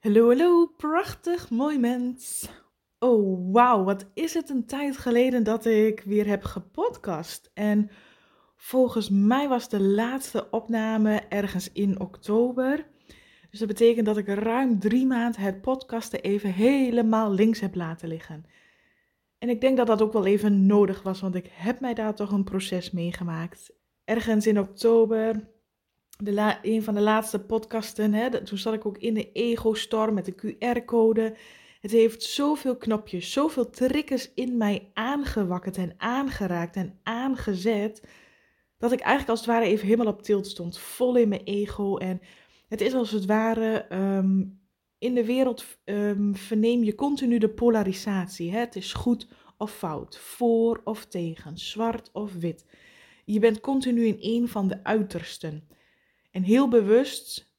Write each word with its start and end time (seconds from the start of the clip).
Hallo, 0.00 0.28
hallo, 0.28 0.66
prachtig 0.66 1.50
mooi 1.50 1.78
mens. 1.78 2.50
Oh, 2.98 3.52
wauw, 3.52 3.84
wat 3.84 4.10
is 4.14 4.34
het 4.34 4.48
een 4.48 4.66
tijd 4.66 4.96
geleden 4.96 5.44
dat 5.44 5.64
ik 5.64 6.00
weer 6.00 6.26
heb 6.26 6.44
gepodcast. 6.44 7.50
En 7.54 7.90
volgens 8.56 9.10
mij 9.10 9.48
was 9.48 9.68
de 9.68 9.80
laatste 9.80 10.50
opname 10.50 11.22
ergens 11.28 11.72
in 11.72 12.00
oktober. 12.00 12.86
Dus 13.50 13.58
dat 13.58 13.68
betekent 13.68 14.06
dat 14.06 14.16
ik 14.16 14.26
ruim 14.26 14.78
drie 14.78 15.06
maanden 15.06 15.40
het 15.40 15.60
podcasten 15.60 16.20
even 16.20 16.52
helemaal 16.52 17.32
links 17.32 17.60
heb 17.60 17.74
laten 17.74 18.08
liggen. 18.08 18.44
En 19.38 19.48
ik 19.48 19.60
denk 19.60 19.76
dat 19.76 19.86
dat 19.86 20.02
ook 20.02 20.12
wel 20.12 20.26
even 20.26 20.66
nodig 20.66 21.02
was, 21.02 21.20
want 21.20 21.34
ik 21.34 21.50
heb 21.52 21.80
mij 21.80 21.94
daar 21.94 22.14
toch 22.14 22.32
een 22.32 22.44
proces 22.44 22.90
meegemaakt. 22.90 23.72
Ergens 24.04 24.46
in 24.46 24.58
oktober 24.60 25.48
de 26.24 26.56
een 26.62 26.82
van 26.82 26.94
de 26.94 27.00
laatste 27.00 27.38
podcasten, 27.38 28.14
hè, 28.14 28.44
toen 28.44 28.58
zat 28.58 28.74
ik 28.74 28.86
ook 28.86 28.98
in 28.98 29.14
de 29.14 29.32
ego-storm 29.32 30.14
met 30.14 30.24
de 30.24 30.34
QR-code. 30.34 31.36
Het 31.80 31.90
heeft 31.90 32.22
zoveel 32.22 32.76
knopjes, 32.76 33.32
zoveel 33.32 33.70
triggers 33.70 34.34
in 34.34 34.56
mij 34.56 34.90
aangewakkerd 34.94 35.76
en 35.76 35.94
aangeraakt 35.96 36.76
en 36.76 36.98
aangezet, 37.02 38.08
dat 38.78 38.92
ik 38.92 39.00
eigenlijk 39.00 39.30
als 39.30 39.40
het 39.40 39.48
ware 39.48 39.64
even 39.64 39.86
helemaal 39.86 40.12
op 40.12 40.22
tilt 40.22 40.46
stond, 40.46 40.78
vol 40.78 41.16
in 41.16 41.28
mijn 41.28 41.44
ego. 41.44 41.96
En 41.96 42.20
het 42.68 42.80
is 42.80 42.94
als 42.94 43.10
het 43.10 43.24
ware, 43.24 43.78
ehm, 43.78 44.42
in 44.98 45.14
de 45.14 45.24
wereld 45.24 45.64
um, 45.84 46.36
verneem 46.36 46.82
je 46.82 46.94
continu 46.94 47.38
de 47.38 47.48
polarisatie. 47.48 48.52
Hè? 48.52 48.58
Het 48.58 48.76
is 48.76 48.92
goed 48.92 49.28
of 49.58 49.72
fout, 49.72 50.18
voor 50.18 50.80
of 50.84 51.06
tegen, 51.06 51.58
zwart 51.58 52.10
of 52.12 52.32
wit. 52.32 52.64
Je 53.24 53.38
bent 53.38 53.60
continu 53.60 54.06
in 54.06 54.16
een 54.20 54.48
van 54.48 54.68
de 54.68 54.84
uitersten. 54.84 55.68
En 56.30 56.42
heel 56.42 56.68
bewust 56.68 57.54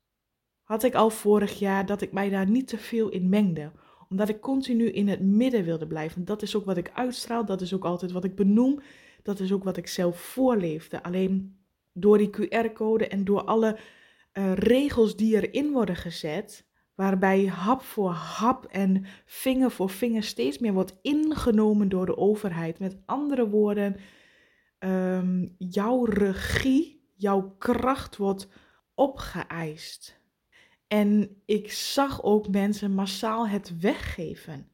had 0.63 0.83
ik 0.83 0.95
al 0.95 1.09
vorig 1.09 1.59
jaar 1.59 1.85
dat 1.85 2.01
ik 2.01 2.11
mij 2.11 2.29
daar 2.29 2.49
niet 2.49 2.67
te 2.67 2.77
veel 2.77 3.09
in 3.09 3.29
mengde. 3.29 3.71
Omdat 4.09 4.29
ik 4.29 4.39
continu 4.39 4.91
in 4.91 5.07
het 5.07 5.21
midden 5.21 5.63
wilde 5.63 5.87
blijven. 5.87 6.25
Dat 6.25 6.41
is 6.41 6.55
ook 6.55 6.65
wat 6.65 6.77
ik 6.77 6.91
uitstraal, 6.93 7.45
dat 7.45 7.61
is 7.61 7.73
ook 7.73 7.85
altijd 7.85 8.11
wat 8.11 8.23
ik 8.23 8.35
benoem. 8.35 8.79
Dat 9.23 9.39
is 9.39 9.51
ook 9.51 9.63
wat 9.63 9.77
ik 9.77 9.87
zelf 9.87 10.19
voorleefde. 10.19 11.03
Alleen 11.03 11.57
door 11.93 12.17
die 12.17 12.29
QR-code 12.29 13.07
en 13.07 13.23
door 13.23 13.43
alle 13.43 13.77
uh, 14.33 14.53
regels 14.53 15.15
die 15.15 15.35
erin 15.35 15.71
worden 15.71 15.95
gezet, 15.95 16.65
waarbij 16.95 17.45
hap 17.45 17.81
voor 17.81 18.11
hap 18.11 18.65
en 18.65 19.05
vinger 19.25 19.71
voor 19.71 19.89
vinger 19.89 20.23
steeds 20.23 20.57
meer 20.57 20.73
wordt 20.73 20.97
ingenomen 21.01 21.89
door 21.89 22.05
de 22.05 22.17
overheid. 22.17 22.79
Met 22.79 22.97
andere 23.05 23.49
woorden, 23.49 23.95
um, 24.79 25.55
jouw 25.57 26.03
regie 26.03 27.00
jouw 27.21 27.55
kracht 27.57 28.17
wordt 28.17 28.47
opgeëist. 28.93 30.19
En 30.87 31.41
ik 31.45 31.71
zag 31.71 32.23
ook 32.23 32.47
mensen 32.47 32.93
massaal 32.93 33.47
het 33.47 33.79
weggeven. 33.79 34.69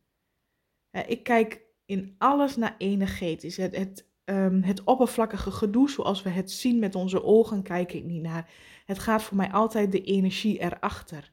Ik 1.08 1.24
kijk 1.24 1.62
in 1.86 2.16
alles 2.18 2.56
naar 2.56 2.76
energetisch. 2.78 3.58
Het, 3.58 3.76
het, 3.76 4.10
um, 4.26 4.64
het 4.64 4.84
oppervlakkige 4.84 5.52
gedoe 5.52 5.90
zoals 5.90 6.22
we 6.22 6.30
het 6.30 6.52
zien 6.52 6.80
met 6.80 6.96
onze 6.96 7.24
ogen, 7.24 7.64
kijk 7.64 7.94
ik 7.94 8.04
niet 8.04 8.22
naar. 8.22 8.50
Het 8.86 9.00
gaat 9.00 9.24
voor 9.24 9.38
mij 9.38 9.52
altijd 9.52 9.92
de 9.92 10.02
energie 10.02 10.60
erachter. 10.60 11.32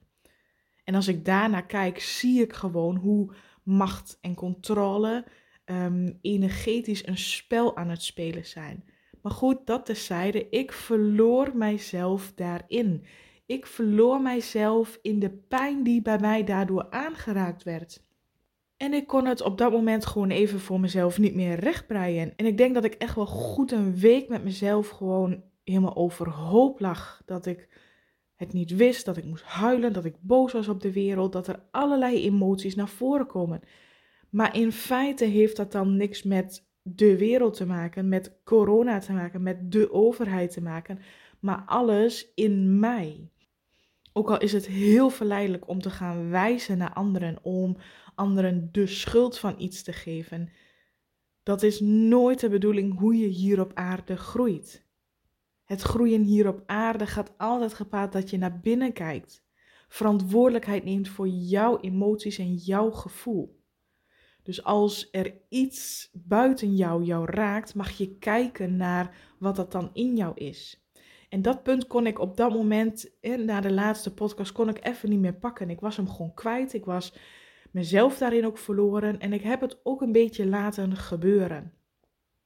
En 0.85 0.95
als 0.95 1.09
ik 1.09 1.25
daarnaar 1.25 1.67
kijk, 1.67 2.01
zie 2.01 2.43
ik 2.43 2.53
gewoon 2.53 2.97
hoe 2.97 3.35
macht 3.63 4.19
en 4.21 4.35
controle 4.35 5.25
um, 5.65 6.19
energetisch 6.21 7.07
een 7.07 7.19
spel 7.19 7.77
aan 7.77 7.89
het 7.89 8.03
spelen 8.03 8.47
zijn. 8.47 8.85
Maar 9.25 9.33
goed, 9.33 9.67
dat 9.67 9.87
tezijde, 9.87 10.49
ik 10.49 10.73
verloor 10.73 11.57
mijzelf 11.57 12.33
daarin. 12.35 13.05
Ik 13.47 13.67
verloor 13.67 14.21
mijzelf 14.21 14.99
in 15.03 15.19
de 15.19 15.31
pijn 15.31 15.83
die 15.83 16.03
bij 16.03 16.19
mij 16.19 16.45
daardoor 16.45 16.91
aangeraakt 16.91 17.63
werd. 17.63 18.05
En 18.77 18.93
ik 18.93 19.07
kon 19.07 19.27
het 19.27 19.43
op 19.43 19.59
dat 19.59 19.71
moment 19.73 20.07
gewoon 20.07 20.31
even 20.31 20.61
voor 20.61 20.81
mezelf 20.81 21.19
niet 21.19 21.35
meer 21.35 21.59
rechtbreien. 21.59 22.37
En 22.37 22.47
ik 22.47 22.57
denk 22.57 22.75
dat 22.75 22.85
ik 22.85 22.95
echt 22.95 23.15
wel 23.15 23.27
goed 23.27 23.73
een 23.73 23.97
week 23.97 24.29
met 24.29 24.45
mezelf 24.45 24.89
gewoon 24.89 25.43
helemaal 25.63 25.97
overhoop 25.97 26.81
lag. 26.81 27.23
Dat 27.25 27.47
ik 27.47 27.69
het 28.35 28.53
niet 28.53 28.77
wist, 28.77 29.05
dat 29.05 29.17
ik 29.17 29.25
moest 29.25 29.45
huilen, 29.45 29.93
dat 29.93 30.05
ik 30.05 30.17
boos 30.21 30.53
was 30.53 30.69
op 30.69 30.81
de 30.81 30.93
wereld, 30.93 31.33
dat 31.33 31.47
er 31.47 31.65
allerlei 31.71 32.25
emoties 32.25 32.75
naar 32.75 32.89
voren 32.89 33.27
komen. 33.27 33.61
Maar 34.31 34.57
in 34.57 34.73
feite 34.73 35.25
heeft 35.25 35.57
dat 35.57 35.73
dan 35.73 35.97
niks 35.97 36.23
met 36.23 36.73
de 36.87 37.19
wereld 37.19 37.55
te 37.55 37.67
maken, 37.67 38.09
met 38.09 38.41
corona 38.45 38.99
te 38.99 39.13
maken, 39.13 39.43
met 39.43 39.73
de 39.73 39.93
overheid 39.93 40.53
te 40.53 40.61
maken, 40.61 40.99
maar 41.41 41.63
alles 41.67 42.33
in 42.35 42.79
mij. 42.79 43.31
Ook 44.13 44.31
al 44.31 44.39
is 44.39 44.53
het 44.53 44.67
heel 44.67 45.11
verleidelijk 45.11 45.69
om 45.69 45.81
te 45.81 45.91
gaan 45.91 46.31
wijzen 46.31 46.79
naar 46.79 46.93
anderen, 46.93 47.39
om 47.43 47.77
anderen 48.15 48.69
de 48.73 48.87
schuld 48.87 49.39
van 49.39 49.55
iets 49.59 49.83
te 49.83 49.93
geven, 49.93 50.53
dat 51.43 51.63
is 51.63 51.81
nooit 51.81 52.41
de 52.41 52.49
bedoeling 52.49 52.99
hoe 52.99 53.17
je 53.17 53.27
hier 53.27 53.61
op 53.61 53.75
aarde 53.75 54.17
groeit. 54.17 54.87
Het 55.65 55.83
groeien 55.83 56.23
hier 56.23 56.49
op 56.49 56.63
aarde 56.67 57.07
gaat 57.07 57.39
altijd 57.39 57.75
gepaard 57.75 58.13
dat 58.13 58.31
je 58.31 58.39
naar 58.39 58.61
binnen 58.61 58.93
kijkt, 58.93 59.45
verantwoordelijkheid 59.89 60.85
neemt 60.85 61.09
voor 61.09 61.29
jouw 61.29 61.81
emoties 61.81 62.39
en 62.39 62.55
jouw 62.55 62.91
gevoel. 62.91 63.64
Dus 64.45 64.65
als 64.65 65.09
er 65.11 65.35
iets 65.49 66.11
buiten 66.13 66.77
jou 66.77 67.03
jou 67.05 67.31
raakt, 67.31 67.75
mag 67.75 67.91
je 67.91 68.19
kijken 68.19 68.77
naar 68.77 69.17
wat 69.39 69.57
dat 69.57 69.73
dan 69.73 69.91
in 69.93 70.17
jou 70.17 70.33
is. 70.35 70.87
En 71.29 71.43
dat 71.43 71.63
punt 71.63 71.87
kon 71.87 72.07
ik 72.07 72.19
op 72.19 72.37
dat 72.37 72.53
moment, 72.53 73.11
na 73.21 73.61
de 73.61 73.73
laatste 73.73 74.15
podcast, 74.15 74.53
kon 74.53 74.69
ik 74.69 74.87
even 74.87 75.09
niet 75.11 75.21
meer 75.21 75.35
pakken. 75.35 75.71
Ik 75.71 75.81
was 75.81 75.97
hem 75.97 76.09
gewoon 76.09 76.35
kwijt. 76.35 76.73
Ik 76.73 76.85
was 76.85 77.15
mezelf 77.71 78.19
daarin 78.19 78.47
ook 78.47 78.59
verloren. 78.59 79.19
En 79.19 79.33
ik 79.33 79.43
heb 79.43 79.61
het 79.61 79.81
ook 79.83 80.01
een 80.01 80.13
beetje 80.13 80.47
laten 80.47 80.97
gebeuren. 80.97 81.73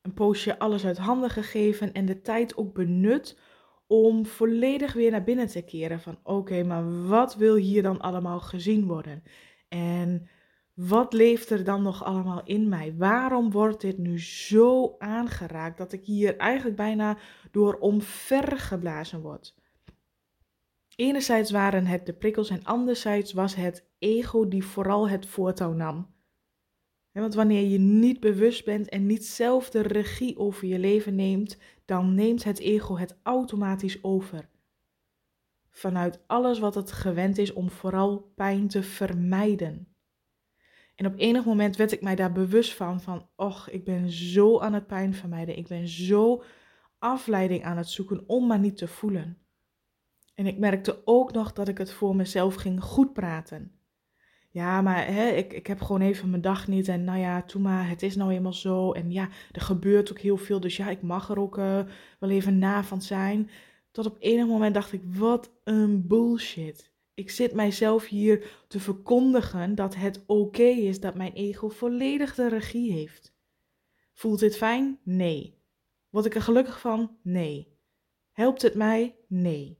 Een 0.03 0.15
poosje 0.15 0.59
alles 0.59 0.85
uit 0.85 0.99
handen 0.99 1.31
gegeven 1.31 1.93
en 1.93 2.07
de 2.07 2.21
tijd 2.21 2.57
ook 2.57 2.75
benut 2.75 3.39
om 3.87 4.27
volledig 4.27 4.93
weer 4.93 5.11
naar 5.11 5.25
binnen 5.25 5.47
te 5.47 5.63
keren. 5.63 6.01
Van 6.01 6.19
oké, 6.23 6.63
maar 6.63 7.07
wat 7.07 7.37
wil 7.37 7.55
hier 7.55 7.83
dan 7.83 8.01
allemaal 8.01 8.41
gezien 8.41 8.87
worden? 8.87 9.23
En 9.69 10.29
wat 10.79 11.13
leeft 11.13 11.51
er 11.51 11.65
dan 11.65 11.83
nog 11.83 12.05
allemaal 12.05 12.43
in 12.45 12.69
mij? 12.69 12.95
Waarom 12.97 13.51
wordt 13.51 13.81
dit 13.81 13.99
nu 13.99 14.21
zo 14.21 14.95
aangeraakt 14.99 15.79
dat 15.79 15.93
ik 15.93 16.05
hier 16.05 16.37
eigenlijk 16.37 16.77
bijna 16.77 17.19
door 17.51 17.75
omvergeblazen 17.75 19.21
word? 19.21 19.55
Enerzijds 20.97 21.51
waren 21.51 21.87
het 21.87 22.07
de 22.07 22.13
prikkels 22.13 22.51
en 22.51 22.65
anderzijds 22.65 23.33
was 23.33 23.55
het 23.55 23.89
ego 23.99 24.49
die 24.49 24.65
vooral 24.65 25.09
het 25.09 25.27
voortouw 25.27 25.73
nam. 25.73 26.15
Want 27.13 27.35
wanneer 27.35 27.69
je 27.69 27.79
niet 27.79 28.21
bewust 28.21 28.65
bent 28.65 28.89
en 28.89 29.07
niet 29.07 29.27
zelf 29.27 29.71
de 29.71 29.81
regie 29.81 30.39
over 30.39 30.67
je 30.67 30.79
leven 30.79 31.15
neemt, 31.15 31.59
dan 31.85 32.15
neemt 32.15 32.45
het 32.45 32.59
ego 32.59 32.97
het 32.97 33.19
automatisch 33.23 34.05
over. 34.05 34.49
Vanuit 35.69 36.21
alles 36.27 36.59
wat 36.59 36.75
het 36.75 36.93
gewend 36.93 37.39
is 37.39 37.53
om 37.53 37.71
vooral 37.71 38.33
pijn 38.35 38.69
te 38.69 38.83
vermijden. 38.83 39.98
En 40.99 41.07
op 41.07 41.15
enig 41.17 41.45
moment 41.45 41.77
werd 41.77 41.93
ik 41.93 42.03
mij 42.03 42.15
daar 42.15 42.33
bewust 42.33 42.75
van, 42.75 43.01
van, 43.01 43.29
och, 43.37 43.69
ik 43.71 43.85
ben 43.85 44.11
zo 44.11 44.61
aan 44.61 44.73
het 44.73 44.87
pijn 44.87 45.15
vermijden. 45.15 45.57
Ik 45.57 45.69
ben 45.69 45.89
zo 45.89 46.43
afleiding 46.99 47.65
aan 47.65 47.77
het 47.77 47.89
zoeken 47.89 48.25
om 48.27 48.47
maar 48.47 48.59
niet 48.59 48.77
te 48.77 48.89
voelen. 48.89 49.39
En 50.35 50.47
ik 50.47 50.59
merkte 50.59 51.03
ook 51.05 51.33
nog 51.33 51.53
dat 51.53 51.69
ik 51.69 51.79
het 51.79 51.93
voor 51.93 52.17
mezelf 52.17 52.55
ging 52.55 52.83
goed 52.83 53.13
praten. 53.13 53.73
Ja, 54.51 54.83
maar 54.83 55.07
hè, 55.07 55.29
ik, 55.29 55.53
ik 55.53 55.67
heb 55.67 55.81
gewoon 55.81 56.01
even 56.01 56.31
mijn 56.31 56.43
dag 56.43 56.69
niet. 56.69 56.89
En 56.89 57.05
nou 57.05 57.19
ja, 57.19 57.45
het 57.63 58.03
is 58.03 58.17
nou 58.17 58.33
eenmaal 58.33 58.53
zo. 58.53 58.93
En 58.93 59.11
ja, 59.11 59.29
er 59.53 59.61
gebeurt 59.61 60.11
ook 60.11 60.19
heel 60.19 60.37
veel. 60.37 60.61
Dus 60.61 60.77
ja, 60.77 60.89
ik 60.89 61.03
mag 61.03 61.29
er 61.29 61.39
ook 61.39 61.59
uh, 61.59 61.81
wel 62.19 62.31
even 62.31 62.59
na 62.59 62.85
van 62.85 63.03
zijn. 63.03 63.51
Tot 63.91 64.07
op 64.07 64.17
enig 64.19 64.47
moment 64.47 64.75
dacht 64.75 64.93
ik, 64.93 65.03
wat 65.05 65.53
een 65.65 66.07
bullshit. 66.07 66.93
Ik 67.19 67.31
zit 67.31 67.53
mijzelf 67.53 68.07
hier 68.07 68.65
te 68.69 68.81
verkondigen 68.81 69.75
dat 69.75 69.95
het 69.95 70.25
oké 70.27 70.63
is 70.63 71.01
dat 71.01 71.15
mijn 71.15 71.33
ego 71.33 71.69
volledig 71.69 72.35
de 72.35 72.49
regie 72.49 72.93
heeft. 72.93 73.35
Voelt 74.13 74.39
dit 74.39 74.57
fijn? 74.57 74.99
Nee. 75.03 75.59
Word 76.09 76.25
ik 76.25 76.35
er 76.35 76.43
gelukkig 76.43 76.81
van? 76.81 77.17
Nee. 77.23 77.77
Helpt 78.33 78.63
het 78.63 78.75
mij? 78.75 79.17
Nee. 79.27 79.79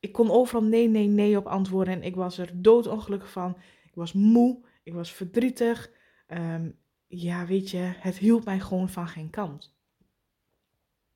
Ik 0.00 0.12
kon 0.12 0.30
overal 0.30 0.62
nee, 0.62 0.88
nee, 0.88 1.06
nee 1.06 1.36
op 1.36 1.46
antwoorden 1.46 1.94
en 1.94 2.02
ik 2.02 2.14
was 2.14 2.38
er 2.38 2.62
doodongelukkig 2.62 3.30
van. 3.30 3.56
Ik 3.84 3.94
was 3.94 4.12
moe, 4.12 4.64
ik 4.82 4.92
was 4.92 5.12
verdrietig. 5.12 5.90
Um, 6.28 6.78
ja, 7.06 7.46
weet 7.46 7.70
je, 7.70 7.92
het 7.98 8.18
hielp 8.18 8.44
mij 8.44 8.60
gewoon 8.60 8.88
van 8.88 9.08
geen 9.08 9.30
kant. 9.30 9.76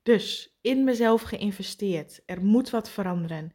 Dus 0.03 0.57
in 0.61 0.83
mezelf 0.83 1.21
geïnvesteerd. 1.21 2.23
Er 2.25 2.45
moet 2.45 2.69
wat 2.69 2.89
veranderen. 2.89 3.53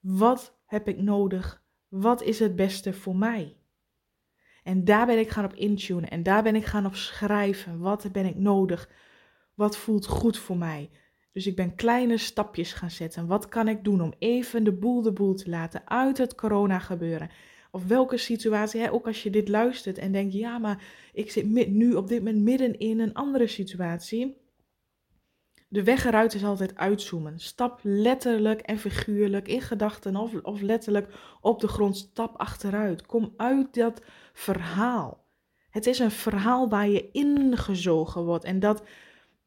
Wat 0.00 0.57
heb 0.68 0.88
ik 0.88 1.02
nodig? 1.02 1.62
Wat 1.88 2.22
is 2.22 2.38
het 2.38 2.56
beste 2.56 2.92
voor 2.92 3.16
mij? 3.16 3.56
En 4.62 4.84
daar 4.84 5.06
ben 5.06 5.18
ik 5.18 5.28
gaan 5.28 5.44
op 5.44 5.54
intunen 5.54 6.10
en 6.10 6.22
daar 6.22 6.42
ben 6.42 6.54
ik 6.54 6.64
gaan 6.64 6.86
op 6.86 6.94
schrijven. 6.94 7.78
Wat 7.78 8.12
ben 8.12 8.26
ik 8.26 8.36
nodig? 8.36 8.90
Wat 9.54 9.76
voelt 9.76 10.06
goed 10.06 10.38
voor 10.38 10.56
mij? 10.56 10.90
Dus 11.32 11.46
ik 11.46 11.56
ben 11.56 11.74
kleine 11.74 12.18
stapjes 12.18 12.72
gaan 12.72 12.90
zetten. 12.90 13.26
Wat 13.26 13.48
kan 13.48 13.68
ik 13.68 13.84
doen 13.84 14.00
om 14.00 14.12
even 14.18 14.64
de 14.64 14.72
boel 14.72 15.02
de 15.02 15.12
boel 15.12 15.34
te 15.34 15.50
laten 15.50 15.88
uit 15.88 16.18
het 16.18 16.34
corona 16.34 16.78
gebeuren? 16.78 17.30
of 17.70 17.86
welke 17.86 18.16
situatie, 18.16 18.80
hè, 18.80 18.92
ook 18.92 19.06
als 19.06 19.22
je 19.22 19.30
dit 19.30 19.48
luistert 19.48 19.98
en 19.98 20.12
denkt, 20.12 20.32
ja, 20.32 20.58
maar 20.58 20.82
ik 21.12 21.30
zit 21.30 21.46
nu 21.68 21.94
op 21.94 22.08
dit 22.08 22.18
moment 22.18 22.42
midden 22.42 22.78
in 22.78 23.00
een 23.00 23.14
andere 23.14 23.46
situatie. 23.46 24.36
De 25.68 25.84
weg 25.84 26.04
eruit 26.04 26.34
is 26.34 26.44
altijd 26.44 26.76
uitzoomen. 26.76 27.38
Stap 27.38 27.80
letterlijk 27.82 28.60
en 28.60 28.78
figuurlijk 28.78 29.48
in 29.48 29.60
gedachten 29.60 30.16
of, 30.16 30.34
of 30.42 30.60
letterlijk 30.60 31.36
op 31.40 31.60
de 31.60 31.68
grond, 31.68 31.96
stap 31.96 32.36
achteruit. 32.36 33.06
Kom 33.06 33.34
uit 33.36 33.74
dat 33.74 34.02
verhaal. 34.32 35.26
Het 35.70 35.86
is 35.86 35.98
een 35.98 36.10
verhaal 36.10 36.68
waar 36.68 36.88
je 36.88 37.10
ingezogen 37.10 38.24
wordt 38.24 38.44
en 38.44 38.60
dat 38.60 38.82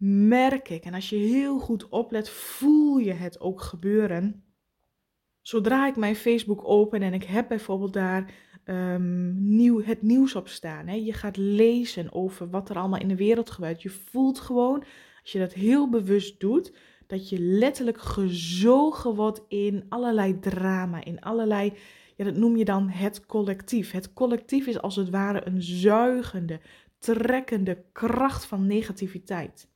merk 0.01 0.69
ik. 0.69 0.85
En 0.85 0.93
als 0.93 1.09
je 1.09 1.15
heel 1.15 1.59
goed 1.59 1.89
oplet, 1.89 2.29
voel 2.29 2.97
je 2.97 3.13
het 3.13 3.39
ook 3.39 3.61
gebeuren. 3.61 4.43
Zodra 5.41 5.87
ik 5.87 5.95
mijn 5.95 6.15
Facebook 6.15 6.67
open 6.67 7.01
en 7.01 7.13
ik 7.13 7.23
heb 7.23 7.47
bijvoorbeeld 7.47 7.93
daar 7.93 8.33
um, 8.65 9.55
nieuw, 9.55 9.83
het 9.83 10.01
nieuws 10.01 10.35
op 10.35 10.47
staan. 10.47 10.87
Hè? 10.87 10.95
Je 10.95 11.13
gaat 11.13 11.37
lezen 11.37 12.13
over 12.13 12.49
wat 12.49 12.69
er 12.69 12.77
allemaal 12.77 12.99
in 12.99 13.07
de 13.07 13.15
wereld 13.15 13.51
gebeurt. 13.51 13.81
Je 13.81 13.89
voelt 13.89 14.39
gewoon, 14.39 14.83
als 15.21 15.31
je 15.31 15.39
dat 15.39 15.53
heel 15.53 15.89
bewust 15.89 16.39
doet, 16.39 16.73
dat 17.07 17.29
je 17.29 17.39
letterlijk 17.39 18.01
gezogen 18.01 19.15
wordt 19.15 19.41
in 19.47 19.85
allerlei 19.89 20.39
drama, 20.39 21.03
in 21.03 21.21
allerlei, 21.21 21.73
ja, 22.15 22.23
dat 22.23 22.35
noem 22.35 22.57
je 22.57 22.65
dan 22.65 22.89
het 22.89 23.25
collectief. 23.25 23.91
Het 23.91 24.13
collectief 24.13 24.67
is 24.67 24.81
als 24.81 24.95
het 24.95 25.09
ware 25.09 25.47
een 25.47 25.61
zuigende, 25.61 26.59
trekkende 26.99 27.83
kracht 27.91 28.45
van 28.45 28.67
negativiteit. 28.67 29.69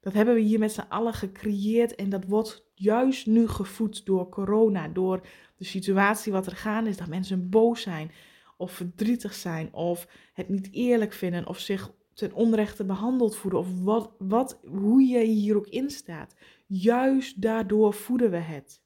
Dat 0.00 0.12
hebben 0.12 0.34
we 0.34 0.40
hier 0.40 0.58
met 0.58 0.72
z'n 0.72 0.88
allen 0.88 1.14
gecreëerd 1.14 1.94
en 1.94 2.08
dat 2.08 2.24
wordt 2.24 2.70
juist 2.74 3.26
nu 3.26 3.48
gevoed 3.48 4.06
door 4.06 4.28
corona, 4.28 4.88
door 4.88 5.26
de 5.56 5.64
situatie 5.64 6.32
wat 6.32 6.46
er 6.46 6.56
gaande 6.56 6.90
is, 6.90 6.96
dat 6.96 7.08
mensen 7.08 7.50
boos 7.50 7.82
zijn 7.82 8.10
of 8.56 8.72
verdrietig 8.72 9.34
zijn 9.34 9.74
of 9.74 10.08
het 10.32 10.48
niet 10.48 10.68
eerlijk 10.72 11.12
vinden 11.12 11.46
of 11.46 11.58
zich 11.58 11.92
ten 12.14 12.32
onrechte 12.32 12.84
behandeld 12.84 13.36
voelen 13.36 13.60
of 13.60 13.82
wat, 13.82 14.12
wat, 14.18 14.60
hoe 14.66 15.02
je 15.02 15.20
hier 15.24 15.56
ook 15.56 15.66
in 15.66 15.90
staat. 15.90 16.34
Juist 16.66 17.42
daardoor 17.42 17.94
voeden 17.94 18.30
we 18.30 18.36
het. 18.36 18.82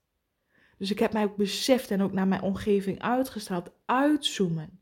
Dus 0.78 0.90
ik 0.90 0.98
heb 0.98 1.12
mij 1.12 1.24
ook 1.24 1.36
beseft 1.36 1.90
en 1.90 2.02
ook 2.02 2.12
naar 2.12 2.28
mijn 2.28 2.42
omgeving 2.42 3.02
uitgestraald, 3.02 3.70
uitzoomen. 3.84 4.80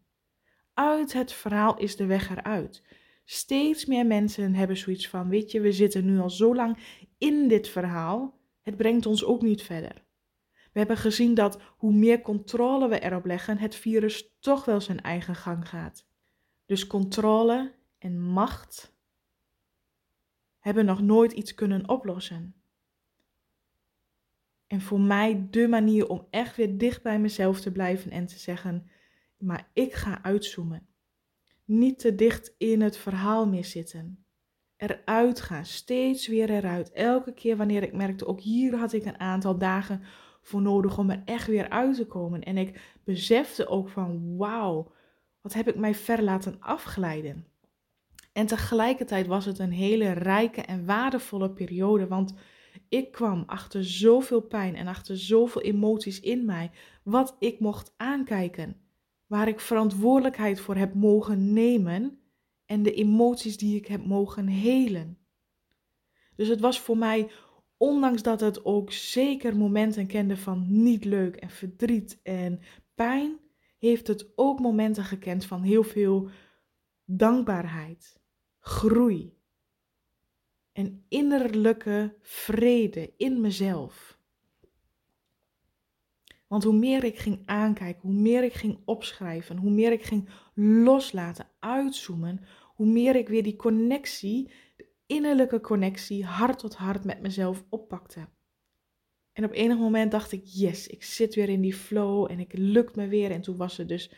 Uit 0.74 1.12
het 1.12 1.32
verhaal 1.32 1.78
is 1.78 1.96
de 1.96 2.06
weg 2.06 2.30
eruit. 2.30 2.82
Steeds 3.24 3.84
meer 3.84 4.06
mensen 4.06 4.54
hebben 4.54 4.76
zoiets 4.76 5.08
van, 5.08 5.28
weet 5.28 5.50
je, 5.50 5.60
we 5.60 5.72
zitten 5.72 6.04
nu 6.04 6.20
al 6.20 6.30
zo 6.30 6.54
lang 6.54 6.78
in 7.18 7.48
dit 7.48 7.68
verhaal, 7.68 8.38
het 8.62 8.76
brengt 8.76 9.06
ons 9.06 9.24
ook 9.24 9.42
niet 9.42 9.62
verder. 9.62 10.04
We 10.72 10.78
hebben 10.80 10.96
gezien 10.96 11.34
dat 11.34 11.60
hoe 11.76 11.92
meer 11.92 12.20
controle 12.20 12.88
we 12.88 13.00
erop 13.00 13.24
leggen, 13.24 13.58
het 13.58 13.74
virus 13.74 14.36
toch 14.40 14.64
wel 14.64 14.80
zijn 14.80 15.00
eigen 15.00 15.34
gang 15.34 15.68
gaat. 15.68 16.06
Dus 16.66 16.86
controle 16.86 17.72
en 18.04 18.20
macht 18.20 18.96
hebben 20.58 20.84
nog 20.84 21.00
nooit 21.00 21.32
iets 21.32 21.54
kunnen 21.54 21.88
oplossen. 21.88 22.54
En 24.66 24.80
voor 24.80 25.00
mij 25.00 25.46
de 25.50 25.68
manier 25.68 26.08
om 26.08 26.26
echt 26.30 26.56
weer 26.56 26.78
dicht 26.78 27.02
bij 27.02 27.18
mezelf 27.18 27.60
te 27.60 27.72
blijven 27.72 28.10
en 28.10 28.26
te 28.26 28.38
zeggen, 28.38 28.90
maar 29.38 29.70
ik 29.72 29.92
ga 29.92 30.22
uitzoomen. 30.22 30.86
Niet 31.64 31.98
te 31.98 32.14
dicht 32.14 32.54
in 32.58 32.80
het 32.80 32.96
verhaal 32.96 33.46
meer 33.48 33.64
zitten. 33.64 34.24
Eruit 34.76 35.40
gaan, 35.40 35.64
steeds 35.64 36.26
weer 36.26 36.50
eruit. 36.50 36.92
Elke 36.92 37.34
keer 37.34 37.56
wanneer 37.56 37.82
ik 37.82 37.92
merkte, 37.92 38.26
ook 38.26 38.40
hier 38.40 38.76
had 38.76 38.92
ik 38.92 39.04
een 39.04 39.20
aantal 39.20 39.58
dagen 39.58 40.02
voor 40.40 40.62
nodig 40.62 40.98
om 40.98 41.10
er 41.10 41.22
echt 41.24 41.46
weer 41.46 41.68
uit 41.68 41.96
te 41.96 42.06
komen. 42.06 42.42
En 42.42 42.56
ik 42.56 42.98
besefte 43.04 43.66
ook 43.66 43.88
van, 43.88 44.36
wauw, 44.36 44.92
wat 45.40 45.52
heb 45.52 45.68
ik 45.68 45.76
mij 45.76 45.94
ver 45.94 46.22
laten 46.22 46.56
afglijden. 46.60 47.53
En 48.34 48.46
tegelijkertijd 48.46 49.26
was 49.26 49.44
het 49.44 49.58
een 49.58 49.72
hele 49.72 50.12
rijke 50.12 50.60
en 50.60 50.86
waardevolle 50.86 51.50
periode, 51.50 52.06
want 52.06 52.34
ik 52.88 53.12
kwam 53.12 53.42
achter 53.46 53.84
zoveel 53.84 54.40
pijn 54.40 54.76
en 54.76 54.86
achter 54.86 55.18
zoveel 55.18 55.62
emoties 55.62 56.20
in 56.20 56.44
mij, 56.44 56.70
wat 57.02 57.36
ik 57.38 57.60
mocht 57.60 57.94
aankijken 57.96 58.76
waar 59.26 59.48
ik 59.48 59.60
verantwoordelijkheid 59.60 60.60
voor 60.60 60.76
heb 60.76 60.94
mogen 60.94 61.52
nemen 61.52 62.18
en 62.66 62.82
de 62.82 62.94
emoties 62.94 63.56
die 63.56 63.76
ik 63.76 63.86
heb 63.86 64.04
mogen 64.06 64.46
helen. 64.46 65.18
Dus 66.36 66.48
het 66.48 66.60
was 66.60 66.80
voor 66.80 66.98
mij, 66.98 67.30
ondanks 67.76 68.22
dat 68.22 68.40
het 68.40 68.64
ook 68.64 68.92
zeker 68.92 69.56
momenten 69.56 70.06
kende 70.06 70.36
van 70.36 70.66
niet 70.68 71.04
leuk 71.04 71.36
en 71.36 71.50
verdriet 71.50 72.20
en 72.22 72.60
pijn, 72.94 73.38
heeft 73.78 74.06
het 74.06 74.32
ook 74.34 74.60
momenten 74.60 75.04
gekend 75.04 75.44
van 75.44 75.62
heel 75.62 75.84
veel 75.84 76.28
dankbaarheid, 77.04 78.20
groei 78.64 79.38
en 80.72 81.04
innerlijke 81.08 82.16
vrede 82.20 83.12
in 83.16 83.40
mezelf. 83.40 84.18
Want 86.46 86.64
hoe 86.64 86.78
meer 86.78 87.04
ik 87.04 87.18
ging 87.18 87.42
aankijken, 87.44 88.02
hoe 88.02 88.20
meer 88.20 88.44
ik 88.44 88.52
ging 88.52 88.78
opschrijven, 88.84 89.56
hoe 89.56 89.70
meer 89.70 89.92
ik 89.92 90.02
ging 90.02 90.28
loslaten, 90.54 91.48
uitzoomen, 91.58 92.40
hoe 92.74 92.86
meer 92.86 93.16
ik 93.16 93.28
weer 93.28 93.42
die 93.42 93.56
connectie, 93.56 94.52
de 94.76 94.86
innerlijke 95.06 95.60
connectie, 95.60 96.24
hart 96.24 96.58
tot 96.58 96.74
hart 96.74 97.04
met 97.04 97.20
mezelf 97.20 97.64
oppakte. 97.68 98.28
En 99.32 99.44
op 99.44 99.52
enig 99.52 99.78
moment 99.78 100.10
dacht 100.10 100.32
ik, 100.32 100.42
yes, 100.44 100.86
ik 100.86 101.02
zit 101.02 101.34
weer 101.34 101.48
in 101.48 101.60
die 101.60 101.74
flow 101.74 102.30
en 102.30 102.40
ik 102.40 102.52
lukt 102.52 102.96
me 102.96 103.08
weer. 103.08 103.30
En 103.30 103.40
toen 103.40 103.56
was 103.56 103.76
het 103.76 103.88
dus 103.88 104.10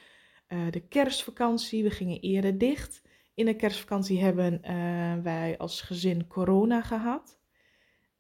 uh, 0.49 0.71
de 0.71 0.89
kerstvakantie, 0.89 1.83
we 1.83 1.91
gingen 1.91 2.21
eerder 2.21 2.59
dicht. 2.59 3.03
In 3.37 3.47
de 3.47 3.57
kerstvakantie 3.57 4.23
hebben 4.23 4.61
uh, 4.65 5.23
wij 5.23 5.59
als 5.59 5.81
gezin 5.81 6.27
corona 6.27 6.83
gehad. 6.83 7.39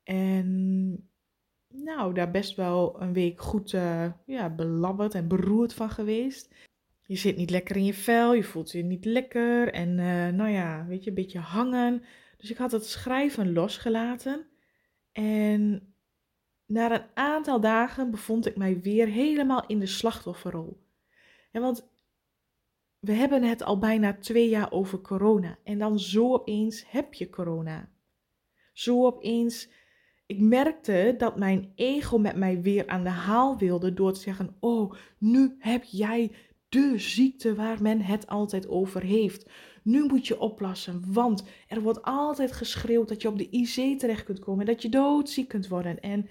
En 0.03 1.11
nou, 1.69 2.15
daar 2.15 2.31
best 2.31 2.57
wel 2.57 3.03
een 3.03 3.13
week 3.13 3.41
goed 3.41 3.73
uh, 3.73 4.13
ja, 4.27 4.51
belabberd 4.51 5.15
en 5.15 5.29
beroerd 5.29 5.75
van 5.75 5.91
geweest. 5.91 6.55
Je 7.07 7.17
zit 7.17 7.37
niet 7.37 7.51
lekker 7.51 7.77
in 7.77 7.85
je 7.85 7.95
vel, 7.95 8.35
je 8.35 8.43
voelt 8.45 8.71
je 8.71 8.83
niet 8.83 9.05
lekker 9.05 9.73
en 9.73 9.89
uh, 9.99 10.29
nou 10.29 10.51
ja, 10.51 10.87
weet 10.87 11.05
je, 11.05 11.09
een 11.09 11.17
beetje 11.17 11.39
hangen. 11.39 12.03
Dus 12.37 12.51
ik 12.51 12.57
had 12.57 12.73
het 12.73 12.87
schrijven 12.87 13.53
losgelaten. 13.53 14.47
En 15.13 15.95
na 16.67 16.95
een 16.95 17.07
aantal 17.15 17.61
dagen 17.61 18.11
bevond 18.11 18.47
ik 18.47 18.57
mij 18.57 18.81
weer 18.81 19.07
helemaal 19.07 19.67
in 19.67 19.79
de 19.79 19.87
slachtofferrol. 19.87 20.85
Ja, 21.53 21.61
want 21.61 21.89
we 23.06 23.13
hebben 23.13 23.43
het 23.43 23.63
al 23.63 23.79
bijna 23.79 24.17
twee 24.20 24.48
jaar 24.48 24.72
over 24.72 25.01
corona. 25.01 25.58
En 25.65 25.79
dan 25.79 25.98
zo 25.98 26.32
opeens 26.32 26.84
heb 26.89 27.15
je 27.15 27.31
corona. 27.31 27.89
Zo 28.72 29.06
opeens 29.06 29.69
ik 30.27 30.41
merkte 30.41 31.15
dat 31.19 31.39
mijn 31.39 31.72
ego 31.75 32.19
met 32.19 32.36
mij 32.36 32.63
weer 32.63 32.86
aan 32.86 33.03
de 33.03 33.10
haal 33.10 33.58
wilde 33.58 33.94
door 33.94 34.13
te 34.13 34.20
zeggen: 34.20 34.56
Oh, 34.60 34.93
nu 35.19 35.56
heb 35.58 35.84
jij 35.84 36.32
de 36.69 36.98
ziekte 36.98 37.55
waar 37.55 37.82
men 37.82 38.01
het 38.01 38.27
altijd 38.27 38.69
over 38.69 39.03
heeft. 39.03 39.51
Nu 39.82 40.06
moet 40.06 40.27
je 40.27 40.41
oppassen, 40.41 41.03
want 41.13 41.44
er 41.69 41.81
wordt 41.81 42.03
altijd 42.03 42.53
geschreeuwd 42.53 43.08
dat 43.08 43.22
je 43.22 43.29
op 43.29 43.39
de 43.39 43.51
IC 43.51 43.98
terecht 43.98 44.25
kunt 44.25 44.39
komen 44.39 44.60
en 44.60 44.72
dat 44.72 44.82
je 44.82 44.89
doodziek 44.89 45.48
kunt 45.48 45.69
worden. 45.69 46.01
En 46.01 46.29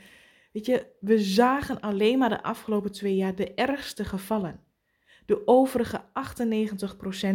weet 0.51 0.65
je, 0.65 0.85
we 0.99 1.19
zagen 1.19 1.79
alleen 1.79 2.17
maar 2.17 2.29
de 2.29 2.43
afgelopen 2.43 2.91
twee 2.91 3.15
jaar 3.15 3.35
de 3.35 3.53
ergste 3.53 4.05
gevallen. 4.05 4.64
De 5.25 5.47
overige 5.47 6.01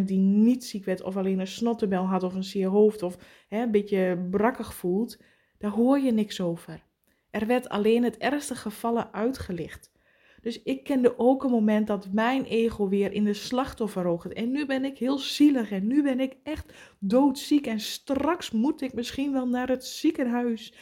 98% 0.00 0.04
die 0.04 0.18
niet 0.18 0.64
ziek 0.64 0.84
werd 0.84 1.02
of 1.02 1.16
alleen 1.16 1.38
een 1.38 1.46
snottenbel 1.46 2.04
had 2.04 2.22
of 2.22 2.34
een 2.34 2.44
zeer 2.44 2.68
hoofd 2.68 3.02
of 3.02 3.16
hè, 3.48 3.62
een 3.62 3.70
beetje 3.70 4.26
brakkig 4.30 4.74
voelt, 4.74 5.18
daar 5.58 5.70
hoor 5.70 5.98
je 5.98 6.12
niks 6.12 6.40
over. 6.40 6.84
Er 7.30 7.46
werd 7.46 7.68
alleen 7.68 8.02
het 8.02 8.16
ergste 8.16 8.54
gevallen 8.54 9.12
uitgelicht. 9.12 9.92
Dus 10.40 10.62
ik 10.62 10.84
kende 10.84 11.18
ook 11.18 11.44
een 11.44 11.50
moment 11.50 11.86
dat 11.86 12.12
mijn 12.12 12.44
ego 12.44 12.88
weer 12.88 13.12
in 13.12 13.24
de 13.24 13.34
slachtofferrol 13.34 14.18
gaat. 14.18 14.32
En 14.32 14.50
nu 14.50 14.66
ben 14.66 14.84
ik 14.84 14.98
heel 14.98 15.18
zielig 15.18 15.70
en 15.70 15.86
nu 15.86 16.02
ben 16.02 16.20
ik 16.20 16.36
echt 16.42 16.72
doodziek 16.98 17.66
en 17.66 17.80
straks 17.80 18.50
moet 18.50 18.80
ik 18.80 18.92
misschien 18.92 19.32
wel 19.32 19.48
naar 19.48 19.68
het 19.68 19.84
ziekenhuis. 19.84 20.74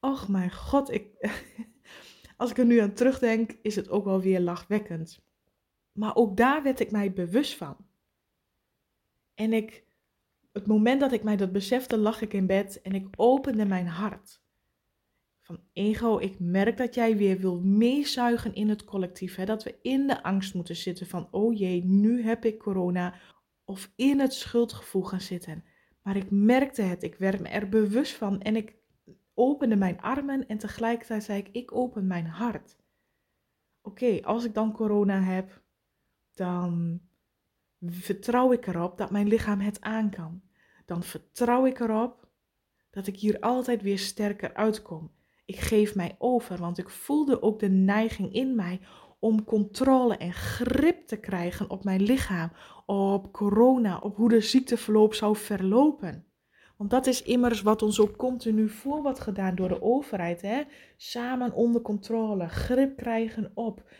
Och 0.00 0.28
mijn 0.28 0.52
god, 0.52 0.90
ik, 0.90 1.06
als 2.36 2.50
ik 2.50 2.58
er 2.58 2.66
nu 2.66 2.78
aan 2.78 2.92
terugdenk, 2.92 3.56
is 3.62 3.76
het 3.76 3.88
ook 3.88 4.04
wel 4.04 4.20
weer 4.20 4.40
lachwekkend. 4.40 5.26
Maar 5.98 6.16
ook 6.16 6.36
daar 6.36 6.62
werd 6.62 6.80
ik 6.80 6.90
mij 6.90 7.12
bewust 7.12 7.56
van. 7.56 7.76
En 9.34 9.52
ik 9.52 9.84
het 10.52 10.66
moment 10.66 11.00
dat 11.00 11.12
ik 11.12 11.22
mij 11.22 11.36
dat 11.36 11.52
besefte, 11.52 11.96
lag 11.96 12.20
ik 12.20 12.32
in 12.32 12.46
bed 12.46 12.80
en 12.82 12.92
ik 12.92 13.06
opende 13.16 13.66
mijn 13.66 13.86
hart. 13.86 14.42
Van 15.40 15.60
ego, 15.72 16.18
ik 16.18 16.40
merk 16.40 16.76
dat 16.76 16.94
jij 16.94 17.16
weer 17.16 17.38
wil 17.38 17.60
meezuigen 17.60 18.54
in 18.54 18.68
het 18.68 18.84
collectief. 18.84 19.34
Hè? 19.34 19.44
Dat 19.44 19.62
we 19.62 19.78
in 19.82 20.06
de 20.06 20.22
angst 20.22 20.54
moeten 20.54 20.76
zitten 20.76 21.06
van, 21.06 21.28
oh 21.30 21.58
jee, 21.58 21.84
nu 21.84 22.22
heb 22.22 22.44
ik 22.44 22.58
corona. 22.58 23.14
Of 23.64 23.92
in 23.96 24.20
het 24.20 24.34
schuldgevoel 24.34 25.02
gaan 25.02 25.20
zitten. 25.20 25.64
Maar 26.02 26.16
ik 26.16 26.30
merkte 26.30 26.82
het, 26.82 27.02
ik 27.02 27.14
werd 27.14 27.40
me 27.40 27.48
er 27.48 27.68
bewust 27.68 28.12
van 28.14 28.40
en 28.40 28.56
ik 28.56 28.76
opende 29.34 29.76
mijn 29.76 30.00
armen 30.00 30.46
en 30.46 30.58
tegelijkertijd 30.58 31.24
zei 31.24 31.38
ik, 31.38 31.48
ik 31.52 31.72
open 31.72 32.06
mijn 32.06 32.26
hart. 32.26 32.76
Oké, 33.82 34.20
als 34.22 34.44
ik 34.44 34.54
dan 34.54 34.72
corona 34.72 35.20
heb, 35.20 35.66
dan 36.38 37.00
vertrouw 37.80 38.52
ik 38.52 38.66
erop 38.66 38.98
dat 38.98 39.10
mijn 39.10 39.28
lichaam 39.28 39.60
het 39.60 39.80
aan 39.80 40.10
kan. 40.10 40.42
Dan 40.86 41.02
vertrouw 41.02 41.66
ik 41.66 41.80
erop 41.80 42.28
dat 42.90 43.06
ik 43.06 43.16
hier 43.16 43.40
altijd 43.40 43.82
weer 43.82 43.98
sterker 43.98 44.54
uitkom. 44.54 45.10
Ik 45.44 45.56
geef 45.56 45.94
mij 45.94 46.16
over, 46.18 46.58
want 46.58 46.78
ik 46.78 46.90
voelde 46.90 47.42
ook 47.42 47.58
de 47.58 47.68
neiging 47.68 48.32
in 48.32 48.54
mij 48.54 48.80
om 49.18 49.44
controle 49.44 50.16
en 50.16 50.32
grip 50.32 51.06
te 51.06 51.16
krijgen 51.16 51.70
op 51.70 51.84
mijn 51.84 52.02
lichaam, 52.02 52.50
op 52.86 53.32
corona, 53.32 53.98
op 53.98 54.16
hoe 54.16 54.28
de 54.28 54.40
ziekteverloop 54.40 55.14
zou 55.14 55.36
verlopen. 55.36 56.26
Want 56.76 56.90
dat 56.90 57.06
is 57.06 57.22
immers 57.22 57.62
wat 57.62 57.82
ons 57.82 58.00
ook 58.00 58.16
continu 58.16 58.68
voor 58.68 59.02
wordt 59.02 59.20
gedaan 59.20 59.54
door 59.54 59.68
de 59.68 59.82
overheid. 59.82 60.42
Hè? 60.42 60.62
Samen 60.96 61.52
onder 61.52 61.82
controle, 61.82 62.48
grip 62.48 62.96
krijgen 62.96 63.50
op. 63.54 63.90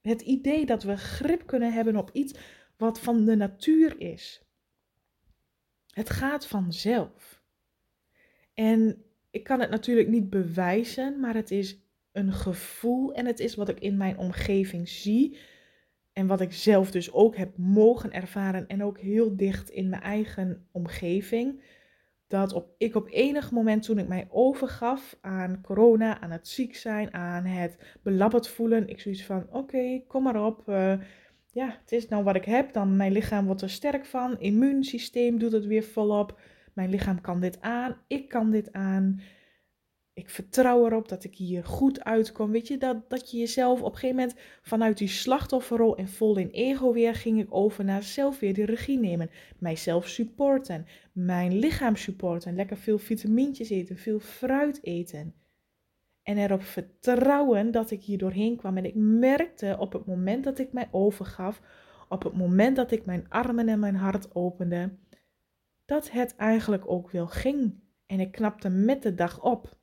Het 0.00 0.20
idee 0.20 0.66
dat 0.66 0.82
we 0.82 0.96
grip 0.96 1.46
kunnen 1.46 1.72
hebben 1.72 1.96
op 1.96 2.10
iets 2.12 2.34
wat 2.76 3.00
van 3.00 3.24
de 3.24 3.36
natuur 3.36 4.00
is. 4.00 4.42
Het 5.90 6.10
gaat 6.10 6.46
vanzelf. 6.46 7.42
En 8.54 9.02
ik 9.30 9.44
kan 9.44 9.60
het 9.60 9.70
natuurlijk 9.70 10.08
niet 10.08 10.30
bewijzen, 10.30 11.20
maar 11.20 11.34
het 11.34 11.50
is 11.50 11.78
een 12.12 12.32
gevoel 12.32 13.14
en 13.14 13.26
het 13.26 13.40
is 13.40 13.54
wat 13.54 13.68
ik 13.68 13.80
in 13.80 13.96
mijn 13.96 14.18
omgeving 14.18 14.88
zie. 14.88 15.38
En 16.12 16.26
wat 16.26 16.40
ik 16.40 16.52
zelf 16.52 16.90
dus 16.90 17.12
ook 17.12 17.36
heb 17.36 17.56
mogen 17.56 18.12
ervaren 18.12 18.66
en 18.66 18.82
ook 18.82 18.98
heel 18.98 19.36
dicht 19.36 19.70
in 19.70 19.88
mijn 19.88 20.02
eigen 20.02 20.66
omgeving. 20.72 21.62
Dat 22.28 22.52
op, 22.52 22.74
ik 22.78 22.94
op 22.94 23.08
enig 23.10 23.50
moment 23.50 23.82
toen 23.82 23.98
ik 23.98 24.08
mij 24.08 24.26
overgaf 24.30 25.16
aan 25.20 25.60
corona, 25.62 26.20
aan 26.20 26.30
het 26.30 26.48
ziek 26.48 26.76
zijn, 26.76 27.14
aan 27.14 27.44
het 27.44 27.98
belabberd 28.02 28.48
voelen. 28.48 28.88
Ik 28.88 29.00
zoiets 29.00 29.24
van, 29.24 29.46
oké, 29.50 30.02
kom 30.06 30.22
maar 30.22 30.44
op. 30.44 30.68
Uh, 30.68 30.92
ja, 31.52 31.78
het 31.80 31.92
is 31.92 32.08
nou 32.08 32.24
wat 32.24 32.36
ik 32.36 32.44
heb. 32.44 32.72
Dan 32.72 32.96
mijn 32.96 33.12
lichaam 33.12 33.46
wordt 33.46 33.62
er 33.62 33.70
sterk 33.70 34.06
van. 34.06 34.40
Immuunsysteem 34.40 35.38
doet 35.38 35.52
het 35.52 35.66
weer 35.66 35.82
volop. 35.82 36.40
Mijn 36.72 36.90
lichaam 36.90 37.20
kan 37.20 37.40
dit 37.40 37.60
aan. 37.60 37.96
Ik 38.06 38.28
kan 38.28 38.50
dit 38.50 38.72
aan. 38.72 39.20
Ik 40.18 40.30
vertrouw 40.30 40.86
erop 40.86 41.08
dat 41.08 41.24
ik 41.24 41.34
hier 41.34 41.64
goed 41.64 42.04
uitkom. 42.04 42.50
Weet 42.50 42.68
je, 42.68 42.78
dat, 42.78 43.10
dat 43.10 43.30
je 43.30 43.38
jezelf 43.38 43.82
op 43.82 43.92
een 43.92 43.98
gegeven 43.98 44.16
moment 44.16 44.36
vanuit 44.62 44.98
die 44.98 45.08
slachtofferrol 45.08 45.96
en 45.96 46.08
vol 46.08 46.36
in 46.36 46.50
ego 46.50 46.92
weer 46.92 47.14
ging 47.14 47.40
ik 47.40 47.54
over 47.54 47.84
naar 47.84 48.02
zelf 48.02 48.38
weer 48.38 48.54
de 48.54 48.64
regie 48.64 48.98
nemen. 48.98 49.30
Mijzelf 49.58 50.08
supporten. 50.08 50.86
Mijn 51.12 51.58
lichaam 51.58 51.96
supporten. 51.96 52.54
Lekker 52.54 52.76
veel 52.76 52.98
vitamintjes 52.98 53.70
eten. 53.70 53.96
Veel 53.96 54.18
fruit 54.20 54.78
eten. 54.82 55.34
En 56.22 56.38
erop 56.38 56.62
vertrouwen 56.62 57.70
dat 57.70 57.90
ik 57.90 58.02
hier 58.02 58.18
doorheen 58.18 58.56
kwam. 58.56 58.76
En 58.76 58.84
ik 58.84 58.94
merkte 58.94 59.76
op 59.78 59.92
het 59.92 60.06
moment 60.06 60.44
dat 60.44 60.58
ik 60.58 60.72
mij 60.72 60.88
overgaf, 60.90 61.60
op 62.08 62.22
het 62.22 62.36
moment 62.36 62.76
dat 62.76 62.90
ik 62.90 63.06
mijn 63.06 63.26
armen 63.28 63.68
en 63.68 63.78
mijn 63.78 63.96
hart 63.96 64.34
opende, 64.34 64.90
dat 65.84 66.10
het 66.10 66.36
eigenlijk 66.36 66.90
ook 66.90 67.10
wel 67.10 67.26
ging. 67.26 67.74
En 68.06 68.20
ik 68.20 68.32
knapte 68.32 68.68
met 68.68 69.02
de 69.02 69.14
dag 69.14 69.42
op. 69.42 69.76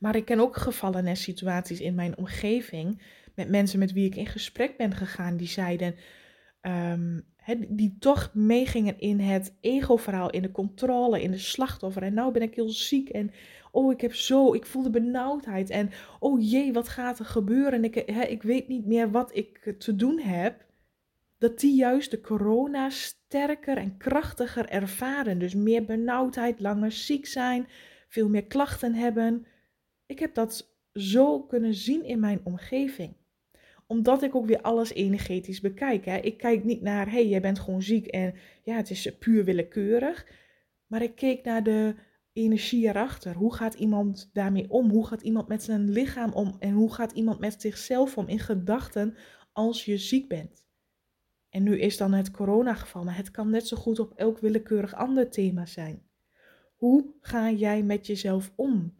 Maar 0.00 0.16
ik 0.16 0.24
ken 0.24 0.40
ook 0.40 0.56
gevallen 0.56 1.06
en 1.06 1.16
situaties 1.16 1.80
in 1.80 1.94
mijn 1.94 2.16
omgeving 2.16 3.02
met 3.34 3.48
mensen 3.48 3.78
met 3.78 3.92
wie 3.92 4.06
ik 4.06 4.16
in 4.16 4.26
gesprek 4.26 4.76
ben 4.76 4.94
gegaan, 4.94 5.36
die 5.36 5.48
zeiden, 5.48 5.94
um, 6.62 7.28
die 7.68 7.96
toch 7.98 8.30
meegingen 8.34 8.98
in 8.98 9.20
het 9.20 9.56
ego-verhaal, 9.60 10.30
in 10.30 10.42
de 10.42 10.50
controle, 10.50 11.22
in 11.22 11.30
de 11.30 11.38
slachtoffer. 11.38 12.02
En 12.02 12.14
nou 12.14 12.32
ben 12.32 12.42
ik 12.42 12.54
heel 12.54 12.68
ziek 12.68 13.08
en 13.08 13.30
oh, 13.72 13.92
ik 13.92 14.00
heb 14.00 14.14
zo, 14.14 14.54
ik 14.54 14.66
voel 14.66 14.82
de 14.82 14.90
benauwdheid. 14.90 15.70
En 15.70 15.90
oh 16.18 16.50
jee, 16.50 16.72
wat 16.72 16.88
gaat 16.88 17.18
er 17.18 17.24
gebeuren? 17.24 17.84
Ik, 17.84 17.96
ik 18.28 18.42
weet 18.42 18.68
niet 18.68 18.86
meer 18.86 19.10
wat 19.10 19.36
ik 19.36 19.74
te 19.78 19.96
doen 19.96 20.18
heb. 20.18 20.68
Dat 21.38 21.60
die 21.60 21.74
juist 21.74 22.10
de 22.10 22.20
corona 22.20 22.90
sterker 22.90 23.76
en 23.76 23.96
krachtiger 23.96 24.68
ervaren. 24.68 25.38
Dus 25.38 25.54
meer 25.54 25.84
benauwdheid, 25.84 26.60
langer 26.60 26.92
ziek 26.92 27.26
zijn, 27.26 27.68
veel 28.08 28.28
meer 28.28 28.44
klachten 28.44 28.94
hebben. 28.94 29.46
Ik 30.10 30.18
heb 30.18 30.34
dat 30.34 30.74
zo 30.92 31.42
kunnen 31.42 31.74
zien 31.74 32.04
in 32.04 32.20
mijn 32.20 32.40
omgeving 32.44 33.14
omdat 33.86 34.22
ik 34.22 34.34
ook 34.34 34.46
weer 34.46 34.60
alles 34.60 34.92
energetisch 34.92 35.60
bekijk. 35.60 36.04
Hè. 36.04 36.16
Ik 36.16 36.36
kijk 36.38 36.64
niet 36.64 36.80
naar, 36.82 37.06
hé, 37.06 37.12
hey, 37.12 37.28
jij 37.28 37.40
bent 37.40 37.58
gewoon 37.58 37.82
ziek 37.82 38.06
en 38.06 38.34
ja, 38.62 38.76
het 38.76 38.90
is 38.90 39.18
puur 39.18 39.44
willekeurig. 39.44 40.26
Maar 40.86 41.02
ik 41.02 41.14
keek 41.14 41.44
naar 41.44 41.62
de 41.62 41.94
energie 42.32 42.86
erachter. 42.86 43.34
Hoe 43.34 43.54
gaat 43.54 43.74
iemand 43.74 44.30
daarmee 44.32 44.70
om? 44.70 44.90
Hoe 44.90 45.06
gaat 45.06 45.22
iemand 45.22 45.48
met 45.48 45.62
zijn 45.62 45.90
lichaam 45.90 46.32
om? 46.32 46.56
En 46.58 46.72
hoe 46.72 46.94
gaat 46.94 47.12
iemand 47.12 47.38
met 47.38 47.60
zichzelf 47.60 48.18
om 48.18 48.28
in 48.28 48.38
gedachten 48.38 49.16
als 49.52 49.84
je 49.84 49.96
ziek 49.96 50.28
bent? 50.28 50.66
En 51.48 51.62
nu 51.62 51.78
is 51.78 51.96
dan 51.96 52.12
het 52.12 52.30
coronageval, 52.30 53.04
maar 53.04 53.16
het 53.16 53.30
kan 53.30 53.50
net 53.50 53.66
zo 53.66 53.76
goed 53.76 53.98
op 53.98 54.12
elk 54.16 54.38
willekeurig 54.38 54.94
ander 54.94 55.30
thema 55.30 55.66
zijn. 55.66 56.02
Hoe 56.76 57.14
ga 57.20 57.50
jij 57.50 57.82
met 57.82 58.06
jezelf 58.06 58.52
om? 58.54 58.98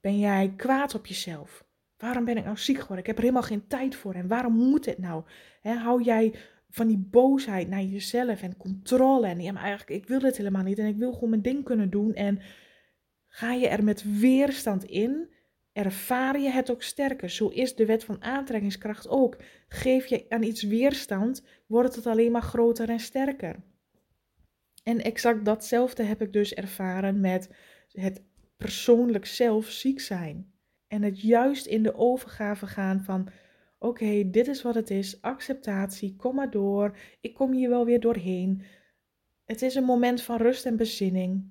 Ben 0.00 0.18
jij 0.18 0.52
kwaad 0.56 0.94
op 0.94 1.06
jezelf? 1.06 1.66
Waarom 1.96 2.24
ben 2.24 2.36
ik 2.36 2.44
nou 2.44 2.56
ziek 2.56 2.78
geworden? 2.78 2.98
Ik 2.98 3.06
heb 3.06 3.16
er 3.16 3.22
helemaal 3.22 3.42
geen 3.42 3.66
tijd 3.66 3.94
voor. 3.94 4.14
En 4.14 4.28
waarom 4.28 4.52
moet 4.52 4.86
het 4.86 4.98
nou? 4.98 5.22
hou 5.62 6.02
jij 6.02 6.34
van 6.70 6.86
die 6.86 7.06
boosheid 7.10 7.68
naar 7.68 7.82
jezelf 7.82 8.42
en 8.42 8.56
controle. 8.56 9.26
En 9.26 9.40
ja, 9.40 9.52
maar 9.52 9.62
eigenlijk, 9.62 10.02
ik 10.02 10.08
wil 10.08 10.18
dit 10.18 10.36
helemaal 10.36 10.62
niet. 10.62 10.78
En 10.78 10.86
ik 10.86 10.96
wil 10.96 11.12
gewoon 11.12 11.30
mijn 11.30 11.42
ding 11.42 11.64
kunnen 11.64 11.90
doen. 11.90 12.14
En 12.14 12.40
ga 13.26 13.52
je 13.52 13.68
er 13.68 13.84
met 13.84 14.18
weerstand 14.18 14.84
in, 14.84 15.30
ervaar 15.72 16.40
je 16.40 16.50
het 16.50 16.70
ook 16.70 16.82
sterker. 16.82 17.30
Zo 17.30 17.48
is 17.48 17.74
de 17.74 17.86
wet 17.86 18.04
van 18.04 18.22
aantrekkingskracht 18.22 19.08
ook. 19.08 19.36
Geef 19.68 20.06
je 20.06 20.26
aan 20.28 20.42
iets 20.42 20.62
weerstand, 20.62 21.44
wordt 21.66 21.94
het 21.94 22.06
alleen 22.06 22.32
maar 22.32 22.42
groter 22.42 22.88
en 22.88 23.00
sterker. 23.00 23.56
En 24.82 25.00
exact 25.00 25.44
datzelfde 25.44 26.02
heb 26.02 26.22
ik 26.22 26.32
dus 26.32 26.54
ervaren 26.54 27.20
met 27.20 27.50
het 27.92 28.22
persoonlijk 28.58 29.26
zelf 29.26 29.66
ziek 29.66 30.00
zijn. 30.00 30.52
En 30.86 31.02
het 31.02 31.20
juist 31.20 31.66
in 31.66 31.82
de 31.82 31.94
overgave 31.94 32.66
gaan 32.66 33.04
van: 33.04 33.28
oké, 33.78 34.30
dit 34.30 34.48
is 34.48 34.62
wat 34.62 34.74
het 34.74 34.90
is, 34.90 35.22
acceptatie, 35.22 36.16
kom 36.16 36.34
maar 36.34 36.50
door, 36.50 36.96
ik 37.20 37.34
kom 37.34 37.52
hier 37.52 37.68
wel 37.68 37.84
weer 37.84 38.00
doorheen. 38.00 38.62
Het 39.44 39.62
is 39.62 39.74
een 39.74 39.84
moment 39.84 40.22
van 40.22 40.36
rust 40.36 40.66
en 40.66 40.76
bezinning. 40.76 41.50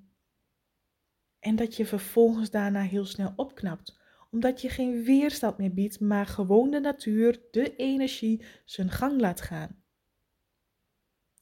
En 1.38 1.56
dat 1.56 1.76
je 1.76 1.86
vervolgens 1.86 2.50
daarna 2.50 2.80
heel 2.80 3.04
snel 3.04 3.32
opknapt, 3.36 4.00
omdat 4.30 4.60
je 4.60 4.68
geen 4.68 5.02
weerstand 5.02 5.58
meer 5.58 5.74
biedt, 5.74 6.00
maar 6.00 6.26
gewoon 6.26 6.70
de 6.70 6.80
natuur, 6.80 7.42
de 7.50 7.76
energie, 7.76 8.44
zijn 8.64 8.90
gang 8.90 9.20
laat 9.20 9.40
gaan. 9.40 9.82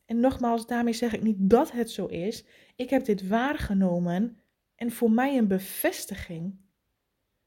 En 0.04 0.20
nogmaals, 0.20 0.66
daarmee 0.66 0.92
zeg 0.92 1.12
ik 1.12 1.22
niet 1.22 1.36
dat 1.38 1.72
het 1.72 1.90
zo 1.90 2.06
is. 2.06 2.44
Ik 2.76 2.90
heb 2.90 3.04
dit 3.04 3.28
waargenomen 3.28 4.40
en 4.76 4.90
voor 4.90 5.10
mij 5.10 5.36
een 5.36 5.48
bevestiging 5.48 6.60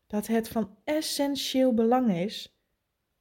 dat 0.08 0.28
het 0.28 0.48
van 0.48 0.78
essentieel 0.84 1.74
belang 1.74 2.14
is 2.14 2.60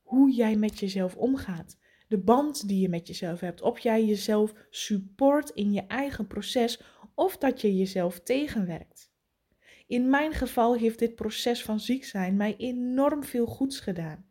hoe 0.03 0.31
jij 0.31 0.57
met 0.57 0.79
jezelf 0.79 1.17
omgaat. 1.17 1.79
De 2.09 2.19
band 2.19 2.69
die 2.69 2.81
je 2.81 2.89
met 2.89 3.07
jezelf 3.07 3.41
hebt. 3.41 3.61
Of 3.61 3.79
jij 3.79 4.05
jezelf 4.05 4.53
support 4.71 5.51
in 5.51 5.73
je 5.73 5.87
eigen 5.87 6.27
proces 6.27 6.81
of 7.15 7.37
dat 7.37 7.61
je 7.61 7.77
jezelf 7.77 8.21
tegenwerkt. 8.21 9.13
In 9.87 10.11
mijn 10.11 10.33
geval 10.33 10.75
heeft 10.75 10.99
dit 10.99 11.15
proces 11.15 11.63
van 11.63 11.81
ziek 11.81 12.05
zijn 12.05 12.37
mij 12.37 12.57
enorm 12.57 13.25
veel 13.25 13.47
goeds 13.47 13.81
gedaan. 13.81 14.27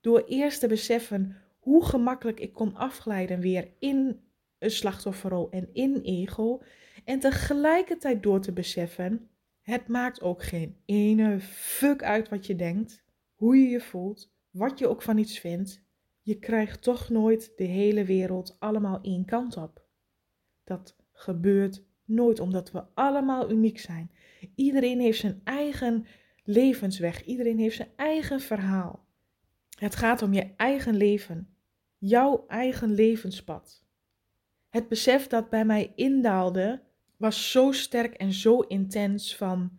Door 0.00 0.24
eerst 0.26 0.60
te 0.60 0.66
beseffen 0.66 1.36
hoe 1.58 1.84
gemakkelijk 1.84 2.40
ik 2.40 2.52
kon 2.52 2.74
afglijden 2.74 3.40
weer 3.40 3.72
in 3.78 4.20
een 4.58 4.70
slachtofferrol 4.70 5.50
en 5.50 5.68
in 5.72 6.00
ego. 6.02 6.62
En 7.08 7.18
tegelijkertijd 7.18 8.22
door 8.22 8.40
te 8.40 8.52
beseffen 8.52 9.28
het 9.60 9.88
maakt 9.88 10.22
ook 10.22 10.42
geen 10.42 10.76
ene 10.84 11.40
fuck 11.40 12.02
uit 12.02 12.28
wat 12.28 12.46
je 12.46 12.56
denkt, 12.56 13.04
hoe 13.34 13.56
je 13.56 13.68
je 13.68 13.80
voelt, 13.80 14.32
wat 14.50 14.78
je 14.78 14.88
ook 14.88 15.02
van 15.02 15.18
iets 15.18 15.38
vindt. 15.38 15.82
Je 16.22 16.38
krijgt 16.38 16.82
toch 16.82 17.08
nooit 17.08 17.52
de 17.56 17.64
hele 17.64 18.04
wereld 18.04 18.56
allemaal 18.58 18.98
één 19.02 19.24
kant 19.24 19.56
op. 19.56 19.86
Dat 20.64 20.96
gebeurt 21.12 21.84
nooit 22.04 22.40
omdat 22.40 22.70
we 22.70 22.84
allemaal 22.94 23.50
uniek 23.50 23.78
zijn. 23.78 24.10
Iedereen 24.54 25.00
heeft 25.00 25.20
zijn 25.20 25.40
eigen 25.44 26.06
levensweg, 26.44 27.24
iedereen 27.24 27.58
heeft 27.58 27.76
zijn 27.76 27.92
eigen 27.96 28.40
verhaal. 28.40 29.06
Het 29.78 29.96
gaat 29.96 30.22
om 30.22 30.32
je 30.32 30.52
eigen 30.56 30.96
leven, 30.96 31.56
jouw 31.98 32.44
eigen 32.48 32.90
levenspad. 32.94 33.84
Het 34.68 34.88
besef 34.88 35.26
dat 35.26 35.50
bij 35.50 35.64
mij 35.64 35.92
indaalde 35.94 36.86
was 37.18 37.50
zo 37.50 37.72
sterk 37.72 38.14
en 38.14 38.32
zo 38.32 38.60
intens 38.60 39.36
van 39.36 39.78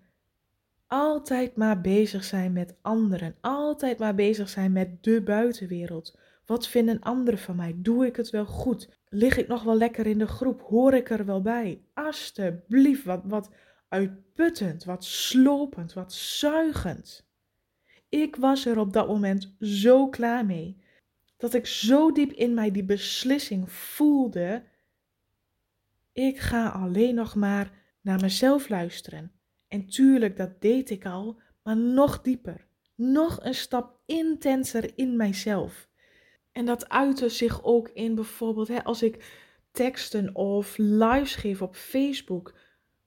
altijd 0.87 1.55
maar 1.55 1.81
bezig 1.81 2.23
zijn 2.23 2.53
met 2.53 2.75
anderen, 2.81 3.35
altijd 3.41 3.99
maar 3.99 4.15
bezig 4.15 4.49
zijn 4.49 4.71
met 4.71 5.03
de 5.03 5.21
buitenwereld. 5.21 6.17
Wat 6.45 6.67
vinden 6.67 6.99
anderen 6.99 7.39
van 7.39 7.55
mij? 7.55 7.73
Doe 7.75 8.05
ik 8.05 8.15
het 8.15 8.29
wel 8.29 8.45
goed? 8.45 8.89
Lig 9.09 9.37
ik 9.37 9.47
nog 9.47 9.63
wel 9.63 9.77
lekker 9.77 10.07
in 10.07 10.17
de 10.17 10.27
groep? 10.27 10.61
Hoor 10.61 10.93
ik 10.93 11.09
er 11.09 11.25
wel 11.25 11.41
bij? 11.41 11.81
Alsjeblieft, 11.93 13.03
wat, 13.03 13.21
wat 13.25 13.49
uitputtend, 13.87 14.83
wat 14.83 15.05
slopend, 15.05 15.93
wat 15.93 16.13
zuigend. 16.13 17.27
Ik 18.09 18.35
was 18.35 18.65
er 18.65 18.79
op 18.79 18.93
dat 18.93 19.07
moment 19.07 19.55
zo 19.59 20.09
klaar 20.09 20.45
mee. 20.45 20.77
Dat 21.37 21.53
ik 21.53 21.65
zo 21.65 22.11
diep 22.11 22.31
in 22.31 22.53
mij 22.53 22.71
die 22.71 22.83
beslissing 22.83 23.71
voelde. 23.71 24.63
Ik 26.19 26.37
ga 26.37 26.69
alleen 26.69 27.15
nog 27.15 27.35
maar 27.35 27.71
naar 28.01 28.19
mezelf 28.21 28.69
luisteren. 28.69 29.31
En 29.67 29.87
tuurlijk, 29.87 30.37
dat 30.37 30.61
deed 30.61 30.89
ik 30.89 31.05
al, 31.05 31.39
maar 31.63 31.77
nog 31.77 32.21
dieper. 32.21 32.65
Nog 32.95 33.39
een 33.43 33.53
stap 33.53 33.99
intenser 34.05 34.91
in 34.95 35.15
mijzelf. 35.15 35.89
En 36.51 36.65
dat 36.65 36.89
uitte 36.89 37.29
zich 37.29 37.63
ook 37.63 37.89
in 37.89 38.15
bijvoorbeeld 38.15 38.67
hè, 38.67 38.83
als 38.83 39.03
ik 39.03 39.25
teksten 39.71 40.35
of 40.35 40.73
lives 40.77 41.35
geef 41.35 41.61
op 41.61 41.75
Facebook. 41.75 42.53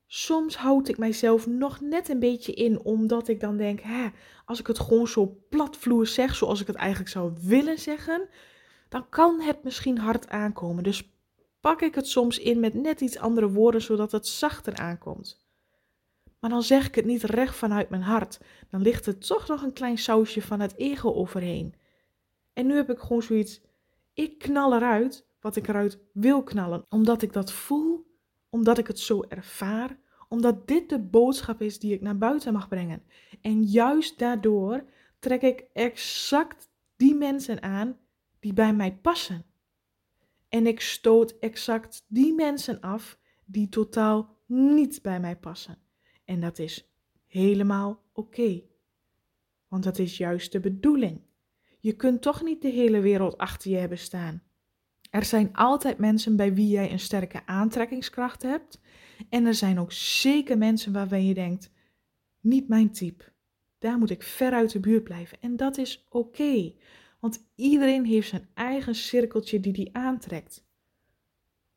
Soms 0.07 0.57
houd 0.57 0.89
ik 0.89 0.99
mijzelf 0.99 1.47
nog 1.47 1.81
net 1.81 2.09
een 2.09 2.21
beetje 2.21 2.53
in, 2.53 2.81
omdat 2.85 3.29
ik 3.29 3.41
dan 3.41 3.57
denk, 3.57 3.81
hè, 3.81 4.09
als 4.45 4.61
ik 4.61 4.67
het 4.67 4.79
gewoon 4.79 5.09
zo 5.09 5.39
platvloer 5.49 6.07
zeg, 6.07 6.35
zoals 6.35 6.61
ik 6.61 6.67
het 6.67 6.77
eigenlijk 6.77 7.11
zou 7.11 7.33
willen 7.41 7.79
zeggen, 7.79 8.29
dan 8.89 9.09
kan 9.09 9.41
het 9.41 9.65
misschien 9.65 9.99
hard 9.99 10.29
aankomen. 10.29 10.85
Dus 10.85 11.12
pak 11.63 11.81
ik 11.81 11.95
het 11.95 12.07
soms 12.07 12.39
in 12.39 12.61
met 12.61 12.75
net 12.75 13.01
iets 13.01 13.19
andere 13.19 13.51
woorden, 13.51 13.83
zodat 13.83 14.13
het 14.13 14.27
zachter 14.27 14.77
aankomt. 14.77 15.47
Maar 16.41 16.51
dan 16.51 16.63
zeg 16.63 16.87
ik 16.87 16.95
het 16.95 17.05
niet 17.05 17.23
recht 17.23 17.57
vanuit 17.57 17.91
mijn 17.91 18.03
hart. 18.03 18.41
Dan 18.71 18.83
ligt 18.83 19.07
er 19.07 19.19
toch 19.19 19.47
nog 19.49 19.63
een 19.63 19.73
klein 19.73 19.99
sausje 19.99 20.43
van 20.43 20.61
het 20.61 20.77
ego 20.77 21.13
overheen. 21.13 21.75
En 22.53 22.67
nu 22.67 22.75
heb 22.75 22.91
ik 22.91 22.99
gewoon 22.99 23.23
zoiets, 23.23 23.61
ik 24.15 24.39
knal 24.39 24.75
eruit 24.75 25.27
wat 25.41 25.57
ik 25.57 25.69
eruit 25.69 25.99
wil 26.13 26.43
knallen, 26.43 26.85
omdat 26.89 27.23
ik 27.23 27.33
dat 27.33 27.53
voel, 27.53 28.07
omdat 28.51 28.79
ik 28.79 28.87
het 28.87 28.99
zo 28.99 29.25
ervaar, 29.29 29.99
omdat 30.29 30.69
dit 30.69 30.89
de 30.89 30.99
boodschap 30.99 31.63
is 31.63 31.79
die 31.79 31.95
ik 31.95 32.01
naar 32.01 32.19
buiten 32.19 32.53
mag 32.53 32.69
brengen. 32.69 33.03
En 33.41 33.63
juist 33.63 34.19
daardoor 34.19 34.85
trek 35.19 35.43
ik 35.43 35.65
exact 35.73 36.69
die 36.97 37.15
mensen 37.15 37.63
aan 37.63 37.99
die 38.41 38.53
bij 38.53 38.75
mij 38.75 38.99
passen. 39.03 39.45
En 40.53 40.67
ik 40.67 40.81
stoot 40.81 41.39
exact 41.39 42.05
die 42.09 42.35
mensen 42.35 42.81
af 42.81 43.19
die 43.45 43.69
totaal 43.69 44.37
niet 44.47 45.03
bij 45.03 45.21
mij 45.21 45.37
passen. 45.37 45.79
En 46.25 46.41
dat 46.41 46.59
is 46.59 46.93
helemaal 47.27 48.03
oké. 48.13 48.63
Want 49.69 49.85
dat 49.85 49.99
is 49.99 50.17
juist 50.17 50.53
de 50.53 50.61
bedoeling. 50.61 51.21
Je 51.81 51.93
kunt 51.93 52.23
toch 52.23 52.43
niet 52.43 52.63
de 52.63 52.69
hele 52.69 53.01
wereld 53.01 53.39
achter 53.39 53.71
je 53.71 53.77
hebben 53.77 53.99
staan. 53.99 54.43
Er 55.11 55.25
zijn 55.25 55.53
altijd 55.53 55.99
mensen 55.99 56.37
bij 56.37 56.55
wie 56.55 56.69
jij 56.69 56.93
een 56.93 57.01
sterke 57.01 57.47
aantrekkingskracht 57.47 58.43
hebt. 58.43 58.81
En 59.29 59.47
er 59.47 59.55
zijn 59.55 59.79
ook 59.79 59.93
zeker 59.93 60.59
mensen 60.59 60.93
waarvan 60.93 61.27
je 61.27 61.35
denkt: 61.35 61.71
niet 62.41 62.69
mijn 62.69 62.91
type. 62.91 63.25
Daar 63.79 63.99
moet 63.99 64.11
ik 64.11 64.23
ver 64.23 64.53
uit 64.53 64.73
de 64.73 64.81
buurt 64.81 65.05
blijven. 65.05 65.41
En 65.41 65.57
dat 65.57 65.79
is 65.79 66.07
oké. 66.09 66.73
Want 67.23 67.45
iedereen 67.55 68.05
heeft 68.05 68.29
zijn 68.29 68.49
eigen 68.55 68.95
cirkeltje 68.95 69.61
die 69.61 69.73
die 69.73 69.97
aantrekt. 69.97 70.67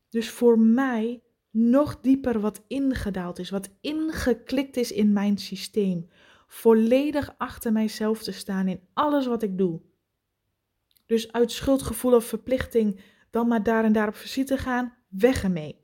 Dus 0.09 0.29
voor 0.29 0.59
mij 0.59 1.23
nog 1.51 1.99
dieper 2.01 2.39
wat 2.39 2.63
ingedaald 2.67 3.39
is, 3.39 3.49
wat 3.49 3.69
ingeklikt 3.81 4.77
is 4.77 4.91
in 4.91 5.13
mijn 5.13 5.37
systeem. 5.37 6.07
Volledig 6.47 7.35
achter 7.37 7.71
mijzelf 7.71 8.23
te 8.23 8.31
staan 8.31 8.67
in 8.67 8.79
alles 8.93 9.25
wat 9.25 9.43
ik 9.43 9.57
doe. 9.57 9.81
Dus 11.05 11.31
uit 11.31 11.51
schuldgevoel 11.51 12.15
of 12.15 12.25
verplichting 12.25 12.99
dan 13.29 13.47
maar 13.47 13.63
daar 13.63 13.83
en 13.83 13.93
daar 13.93 14.07
op 14.07 14.15
visite 14.15 14.57
gaan, 14.57 14.97
weg 15.07 15.43
ermee. 15.43 15.79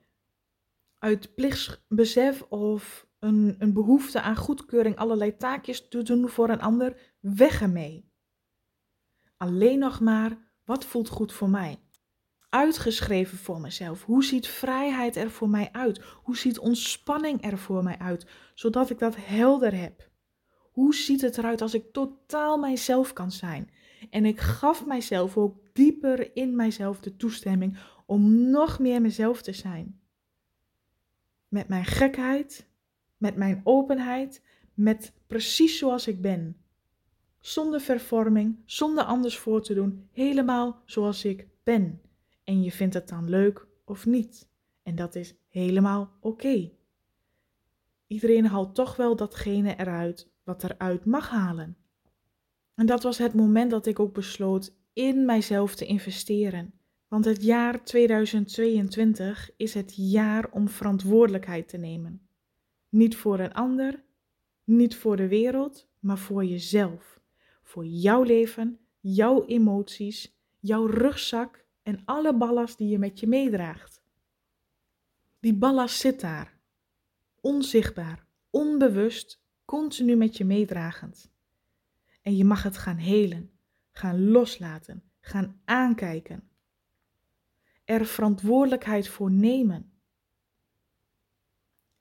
Uit 0.97 1.35
plichtsbesef 1.35 2.41
of 2.41 3.07
een, 3.19 3.55
een 3.59 3.73
behoefte 3.73 4.21
aan 4.21 4.35
goedkeuring 4.35 4.95
allerlei 4.95 5.37
taakjes 5.37 5.87
te 5.87 6.01
doen 6.03 6.29
voor 6.29 6.49
een 6.49 6.61
ander, 6.61 7.15
weg 7.19 7.61
ermee. 7.61 8.10
Alleen 9.41 9.79
nog 9.79 9.99
maar, 9.99 10.37
wat 10.65 10.85
voelt 10.85 11.09
goed 11.09 11.33
voor 11.33 11.49
mij? 11.49 11.79
Uitgeschreven 12.49 13.37
voor 13.37 13.61
mezelf. 13.61 14.03
Hoe 14.03 14.23
ziet 14.23 14.47
vrijheid 14.47 15.15
er 15.15 15.31
voor 15.31 15.49
mij 15.49 15.69
uit? 15.71 16.01
Hoe 16.23 16.37
ziet 16.37 16.59
ontspanning 16.59 17.43
er 17.45 17.57
voor 17.57 17.83
mij 17.83 17.97
uit? 17.97 18.25
Zodat 18.53 18.89
ik 18.89 18.99
dat 18.99 19.15
helder 19.17 19.79
heb. 19.79 20.09
Hoe 20.71 20.95
ziet 20.95 21.21
het 21.21 21.37
eruit 21.37 21.61
als 21.61 21.73
ik 21.73 21.91
totaal 21.91 22.57
mijzelf 22.57 23.13
kan 23.13 23.31
zijn? 23.31 23.69
En 24.09 24.25
ik 24.25 24.39
gaf 24.39 24.85
mijzelf 24.85 25.37
ook 25.37 25.57
dieper 25.73 26.35
in 26.35 26.55
mijzelf 26.55 26.99
de 26.99 27.15
toestemming 27.15 27.77
om 28.05 28.49
nog 28.49 28.79
meer 28.79 29.01
mezelf 29.01 29.41
te 29.41 29.53
zijn. 29.53 30.01
Met 31.47 31.67
mijn 31.67 31.85
gekheid, 31.85 32.67
met 33.17 33.35
mijn 33.35 33.61
openheid, 33.63 34.43
met 34.73 35.13
precies 35.27 35.77
zoals 35.77 36.07
ik 36.07 36.21
ben. 36.21 36.60
Zonder 37.41 37.81
vervorming, 37.81 38.57
zonder 38.65 39.03
anders 39.03 39.37
voor 39.37 39.61
te 39.61 39.73
doen, 39.73 40.07
helemaal 40.11 40.81
zoals 40.85 41.25
ik 41.25 41.47
ben. 41.63 42.01
En 42.43 42.63
je 42.63 42.71
vindt 42.71 42.93
het 42.93 43.09
dan 43.09 43.29
leuk 43.29 43.67
of 43.85 44.05
niet. 44.05 44.49
En 44.83 44.95
dat 44.95 45.15
is 45.15 45.35
helemaal 45.49 46.11
oké. 46.19 46.71
Iedereen 48.07 48.45
haalt 48.45 48.75
toch 48.75 48.95
wel 48.95 49.15
datgene 49.15 49.75
eruit 49.77 50.29
wat 50.43 50.63
eruit 50.63 51.05
mag 51.05 51.29
halen. 51.29 51.77
En 52.75 52.85
dat 52.85 53.03
was 53.03 53.17
het 53.17 53.33
moment 53.33 53.71
dat 53.71 53.85
ik 53.85 53.99
ook 53.99 54.13
besloot 54.13 54.73
in 54.93 55.25
mijzelf 55.25 55.75
te 55.75 55.85
investeren. 55.85 56.73
Want 57.07 57.25
het 57.25 57.43
jaar 57.43 57.83
2022 57.83 59.51
is 59.57 59.73
het 59.73 59.93
jaar 59.95 60.51
om 60.51 60.69
verantwoordelijkheid 60.69 61.67
te 61.67 61.77
nemen. 61.77 62.21
Niet 62.89 63.15
voor 63.15 63.39
een 63.39 63.53
ander, 63.53 64.03
niet 64.63 64.95
voor 64.95 65.15
de 65.15 65.27
wereld, 65.27 65.87
maar 65.99 66.17
voor 66.17 66.45
jezelf. 66.45 67.20
Voor 67.61 67.85
jouw 67.85 68.23
leven, 68.23 68.79
jouw 68.99 69.45
emoties, 69.45 70.35
jouw 70.59 70.85
rugzak 70.85 71.65
en 71.83 72.01
alle 72.05 72.37
ballast 72.37 72.77
die 72.77 72.87
je 72.87 72.97
met 72.97 73.19
je 73.19 73.27
meedraagt. 73.27 74.01
Die 75.39 75.53
ballast 75.53 75.99
zit 75.99 76.19
daar, 76.19 76.59
onzichtbaar, 77.41 78.25
onbewust, 78.49 79.41
continu 79.65 80.15
met 80.15 80.37
je 80.37 80.45
meedragend. 80.45 81.31
En 82.21 82.35
je 82.35 82.45
mag 82.45 82.63
het 82.63 82.77
gaan 82.77 82.97
helen, 82.97 83.51
gaan 83.91 84.29
loslaten, 84.29 85.03
gaan 85.19 85.61
aankijken. 85.65 86.49
Er 87.83 88.05
verantwoordelijkheid 88.05 89.07
voor 89.07 89.31
nemen. 89.31 89.91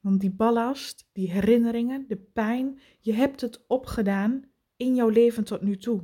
Want 0.00 0.20
die 0.20 0.30
ballast, 0.30 1.08
die 1.12 1.30
herinneringen, 1.30 2.04
de 2.08 2.16
pijn, 2.16 2.80
je 3.00 3.12
hebt 3.12 3.40
het 3.40 3.64
opgedaan 3.66 4.49
in 4.80 4.94
jouw 4.94 5.08
leven 5.08 5.44
tot 5.44 5.60
nu 5.60 5.76
toe. 5.76 6.02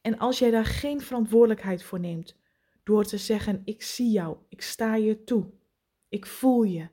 En 0.00 0.18
als 0.18 0.38
jij 0.38 0.50
daar 0.50 0.64
geen 0.64 1.00
verantwoordelijkheid 1.00 1.82
voor 1.82 2.00
neemt, 2.00 2.36
door 2.82 3.04
te 3.04 3.18
zeggen: 3.18 3.62
Ik 3.64 3.82
zie 3.82 4.10
jou, 4.10 4.36
ik 4.48 4.62
sta 4.62 4.94
je 4.96 5.24
toe, 5.24 5.50
ik 6.08 6.26
voel 6.26 6.62
je. 6.62 6.88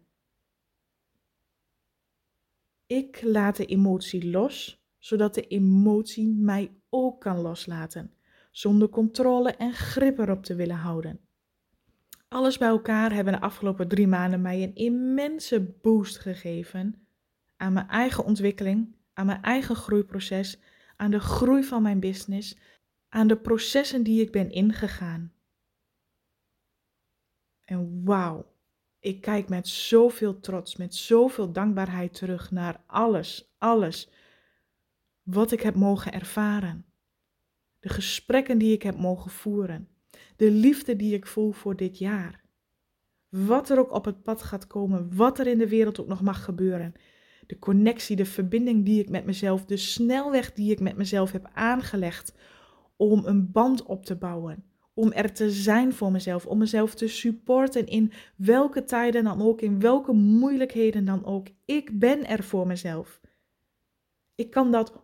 Ik 2.85 3.21
laat 3.21 3.55
de 3.55 3.65
emotie 3.65 4.29
los 4.29 4.81
zodat 4.99 5.33
de 5.33 5.47
emotie 5.47 6.27
mij 6.27 6.71
ook 6.89 7.21
kan 7.21 7.39
loslaten, 7.39 8.13
zonder 8.51 8.89
controle 8.89 9.51
en 9.51 9.73
grip 9.73 10.19
erop 10.19 10.43
te 10.43 10.55
willen 10.55 10.75
houden. 10.75 11.19
Alles 12.27 12.57
bij 12.57 12.67
elkaar 12.67 13.13
hebben 13.13 13.33
de 13.33 13.41
afgelopen 13.41 13.87
drie 13.87 14.07
maanden 14.07 14.41
mij 14.41 14.63
een 14.63 14.75
immense 14.75 15.61
boost 15.81 16.17
gegeven 16.17 17.07
aan 17.57 17.73
mijn 17.73 17.87
eigen 17.87 18.25
ontwikkeling, 18.25 18.95
aan 19.13 19.25
mijn 19.25 19.41
eigen 19.41 19.75
groeiproces, 19.75 20.59
aan 20.95 21.11
de 21.11 21.19
groei 21.19 21.63
van 21.63 21.81
mijn 21.81 21.99
business, 21.99 22.57
aan 23.09 23.27
de 23.27 23.37
processen 23.37 24.03
die 24.03 24.21
ik 24.21 24.31
ben 24.31 24.51
ingegaan. 24.51 25.33
En 27.65 28.03
wauw, 28.03 28.53
ik 28.99 29.21
kijk 29.21 29.49
met 29.49 29.67
zoveel 29.67 30.39
trots, 30.39 30.75
met 30.75 30.95
zoveel 30.95 31.51
dankbaarheid 31.51 32.13
terug 32.13 32.51
naar 32.51 32.83
alles, 32.85 33.53
alles 33.57 34.09
wat 35.23 35.51
ik 35.51 35.61
heb 35.61 35.75
mogen 35.75 36.13
ervaren. 36.13 36.85
De 37.79 37.89
gesprekken 37.89 38.57
die 38.57 38.73
ik 38.73 38.83
heb 38.83 38.97
mogen 38.97 39.31
voeren. 39.31 39.87
De 40.35 40.51
liefde 40.51 40.95
die 40.95 41.13
ik 41.13 41.25
voel 41.25 41.51
voor 41.51 41.75
dit 41.75 41.97
jaar. 41.97 42.41
Wat 43.29 43.69
er 43.69 43.79
ook 43.79 43.91
op 43.91 44.05
het 44.05 44.23
pad 44.23 44.43
gaat 44.43 44.67
komen, 44.67 45.15
wat 45.15 45.39
er 45.39 45.47
in 45.47 45.57
de 45.57 45.69
wereld 45.69 45.99
ook 45.99 46.07
nog 46.07 46.21
mag 46.21 46.43
gebeuren. 46.43 46.93
De 47.45 47.59
connectie, 47.59 48.15
de 48.15 48.25
verbinding 48.25 48.85
die 48.85 49.01
ik 49.01 49.09
met 49.09 49.25
mezelf, 49.25 49.65
de 49.65 49.77
snelweg 49.77 50.53
die 50.53 50.71
ik 50.71 50.79
met 50.79 50.95
mezelf 50.95 51.31
heb 51.31 51.49
aangelegd 51.53 52.33
om 52.95 53.25
een 53.25 53.51
band 53.51 53.83
op 53.83 54.05
te 54.05 54.15
bouwen. 54.15 54.63
Om 54.93 55.11
er 55.11 55.33
te 55.33 55.51
zijn 55.51 55.93
voor 55.93 56.11
mezelf, 56.11 56.45
om 56.45 56.57
mezelf 56.57 56.95
te 56.95 57.07
supporten 57.07 57.87
in 57.87 58.11
welke 58.35 58.83
tijden 58.83 59.23
dan 59.23 59.41
ook, 59.41 59.61
in 59.61 59.79
welke 59.79 60.13
moeilijkheden 60.13 61.05
dan 61.05 61.25
ook. 61.25 61.47
Ik 61.65 61.99
ben 61.99 62.27
er 62.27 62.43
voor 62.43 62.67
mezelf. 62.67 63.21
Ik 64.35 64.49
kan 64.49 64.71
dat 64.71 65.03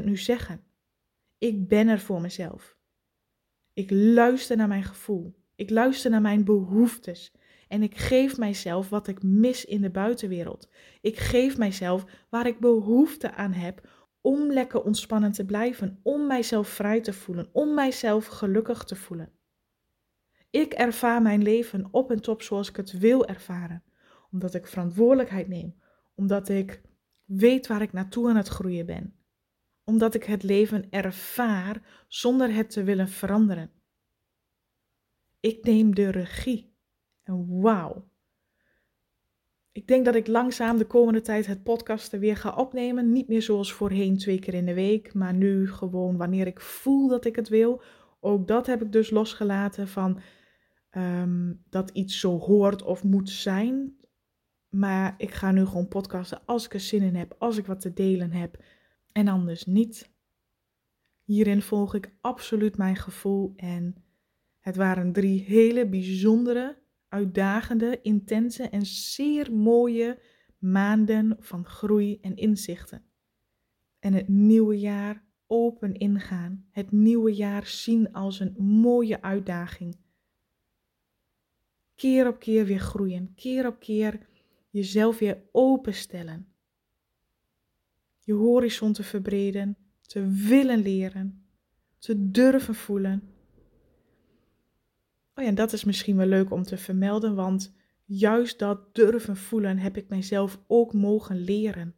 100% 0.00 0.04
nu 0.04 0.16
zeggen. 0.16 0.60
Ik 1.38 1.68
ben 1.68 1.88
er 1.88 2.00
voor 2.00 2.20
mezelf. 2.20 2.76
Ik 3.72 3.90
luister 3.90 4.56
naar 4.56 4.68
mijn 4.68 4.84
gevoel. 4.84 5.34
Ik 5.54 5.70
luister 5.70 6.10
naar 6.10 6.20
mijn 6.20 6.44
behoeftes. 6.44 7.32
En 7.68 7.82
ik 7.82 7.96
geef 7.96 8.36
mijzelf 8.36 8.88
wat 8.88 9.08
ik 9.08 9.22
mis 9.22 9.64
in 9.64 9.80
de 9.80 9.90
buitenwereld. 9.90 10.68
Ik 11.00 11.18
geef 11.18 11.58
mijzelf 11.58 12.04
waar 12.28 12.46
ik 12.46 12.58
behoefte 12.58 13.34
aan 13.34 13.52
heb 13.52 13.88
om 14.20 14.52
lekker 14.52 14.82
ontspannen 14.82 15.32
te 15.32 15.44
blijven, 15.44 16.00
om 16.02 16.26
mijzelf 16.26 16.68
vrij 16.68 17.00
te 17.00 17.12
voelen, 17.12 17.48
om 17.52 17.74
mijzelf 17.74 18.26
gelukkig 18.26 18.84
te 18.84 18.96
voelen. 18.96 19.32
Ik 20.50 20.72
ervaar 20.72 21.22
mijn 21.22 21.42
leven 21.42 21.88
op 21.90 22.10
en 22.10 22.20
top 22.20 22.42
zoals 22.42 22.68
ik 22.68 22.76
het 22.76 22.98
wil 22.98 23.26
ervaren, 23.26 23.84
omdat 24.30 24.54
ik 24.54 24.66
verantwoordelijkheid 24.66 25.48
neem, 25.48 25.74
omdat 26.14 26.48
ik 26.48 26.82
weet 27.24 27.66
waar 27.66 27.82
ik 27.82 27.92
naartoe 27.92 28.28
aan 28.28 28.36
het 28.36 28.48
groeien 28.48 28.86
ben, 28.86 29.16
omdat 29.84 30.14
ik 30.14 30.24
het 30.24 30.42
leven 30.42 30.90
ervaar 30.90 32.04
zonder 32.08 32.54
het 32.54 32.70
te 32.70 32.82
willen 32.82 33.08
veranderen. 33.08 33.70
Ik 35.40 35.64
neem 35.64 35.94
de 35.94 36.10
regie. 36.10 36.73
En 37.24 37.60
wauw. 37.60 38.04
Ik 39.72 39.86
denk 39.86 40.04
dat 40.04 40.14
ik 40.14 40.26
langzaam 40.26 40.78
de 40.78 40.86
komende 40.86 41.20
tijd 41.20 41.46
het 41.46 41.62
podcasten 41.62 42.20
weer 42.20 42.36
ga 42.36 42.54
opnemen. 42.54 43.12
Niet 43.12 43.28
meer 43.28 43.42
zoals 43.42 43.72
voorheen 43.72 44.18
twee 44.18 44.38
keer 44.38 44.54
in 44.54 44.66
de 44.66 44.74
week, 44.74 45.14
maar 45.14 45.34
nu 45.34 45.68
gewoon 45.68 46.16
wanneer 46.16 46.46
ik 46.46 46.60
voel 46.60 47.08
dat 47.08 47.24
ik 47.24 47.36
het 47.36 47.48
wil. 47.48 47.82
Ook 48.20 48.48
dat 48.48 48.66
heb 48.66 48.82
ik 48.82 48.92
dus 48.92 49.10
losgelaten 49.10 49.88
van 49.88 50.20
Ehm, 50.94 51.52
dat 51.68 51.90
iets 51.90 52.20
zo 52.20 52.38
hoort 52.38 52.82
of 52.82 53.04
moet 53.04 53.30
zijn. 53.30 53.96
Maar 54.68 55.14
ik 55.16 55.34
ga 55.34 55.50
nu 55.50 55.66
gewoon 55.66 55.88
podcasten 55.88 56.40
als 56.44 56.64
ik 56.64 56.74
er 56.74 56.80
zin 56.80 57.02
in 57.02 57.14
heb, 57.14 57.34
als 57.38 57.56
ik 57.56 57.66
wat 57.66 57.80
te 57.80 57.92
delen 57.92 58.32
heb 58.32 58.64
en 59.12 59.28
anders 59.28 59.66
niet. 59.66 60.10
Hierin 61.24 61.62
volg 61.62 61.94
ik 61.94 62.14
absoluut 62.20 62.76
mijn 62.76 62.96
gevoel 62.96 63.52
en 63.56 63.96
het 64.60 64.76
waren 64.76 65.12
drie 65.12 65.40
hele 65.40 65.86
bijzondere, 65.86 66.78
uitdagende, 67.14 67.98
intense 68.02 68.68
en 68.68 68.86
zeer 68.86 69.52
mooie 69.52 70.18
maanden 70.58 71.36
van 71.40 71.64
groei 71.64 72.18
en 72.20 72.36
inzichten. 72.36 73.02
En 73.98 74.12
het 74.12 74.28
nieuwe 74.28 74.78
jaar 74.78 75.24
open 75.46 75.94
ingaan, 75.94 76.66
het 76.70 76.92
nieuwe 76.92 77.34
jaar 77.34 77.66
zien 77.66 78.12
als 78.12 78.40
een 78.40 78.54
mooie 78.58 79.22
uitdaging 79.22 79.96
keer 81.94 82.26
op 82.26 82.38
keer 82.38 82.66
weer 82.66 82.80
groeien, 82.80 83.34
keer 83.34 83.66
op 83.66 83.80
keer 83.80 84.26
jezelf 84.70 85.18
weer 85.18 85.42
openstellen. 85.52 86.48
Je 88.18 88.32
horizon 88.32 88.92
te 88.92 89.02
verbreden, 89.02 89.76
te 90.00 90.26
willen 90.28 90.78
leren, 90.78 91.46
te 91.98 92.30
durven 92.30 92.74
voelen. 92.74 93.33
Oh 95.34 95.44
ja, 95.44 95.50
dat 95.50 95.72
is 95.72 95.84
misschien 95.84 96.16
wel 96.16 96.26
leuk 96.26 96.50
om 96.50 96.62
te 96.62 96.76
vermelden, 96.76 97.34
want 97.34 97.74
juist 98.04 98.58
dat 98.58 98.94
durven 98.94 99.36
voelen 99.36 99.78
heb 99.78 99.96
ik 99.96 100.08
mijzelf 100.08 100.60
ook 100.66 100.92
mogen 100.92 101.38
leren. 101.38 101.94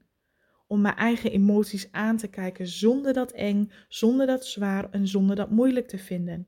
Om 0.66 0.80
mijn 0.80 0.96
eigen 0.96 1.30
emoties 1.30 1.92
aan 1.92 2.16
te 2.16 2.28
kijken 2.28 2.66
zonder 2.66 3.12
dat 3.12 3.32
eng, 3.32 3.70
zonder 3.88 4.26
dat 4.26 4.46
zwaar 4.46 4.90
en 4.90 5.08
zonder 5.08 5.36
dat 5.36 5.50
moeilijk 5.50 5.88
te 5.88 5.98
vinden. 5.98 6.46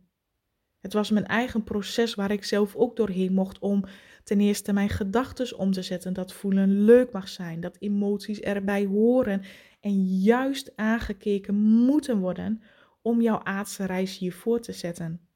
Het 0.81 0.93
was 0.93 1.11
mijn 1.11 1.27
eigen 1.27 1.65
proces 1.65 2.15
waar 2.15 2.31
ik 2.31 2.45
zelf 2.45 2.77
ook 2.77 2.97
doorheen 2.97 3.33
mocht 3.33 3.59
om 3.59 3.85
ten 4.25 4.41
eerste 4.41 4.73
mijn 4.73 4.89
gedachten 4.89 5.59
om 5.59 5.73
te 5.73 5.83
zetten. 5.83 6.13
Dat 6.13 6.33
voelen 6.33 6.85
leuk 6.85 7.13
mag 7.13 7.29
zijn, 7.29 7.61
dat 7.61 7.77
emoties 7.79 8.41
erbij 8.41 8.85
horen 8.85 9.43
en 9.81 10.05
juist 10.05 10.73
aangekeken 10.77 11.55
moeten 11.55 12.19
worden 12.19 12.63
om 13.03 13.21
jouw 13.21 13.43
aardse 13.43 13.85
reis 13.85 14.19
hier 14.19 14.33
voor 14.33 14.61
te 14.61 14.73
zetten. 14.73 15.28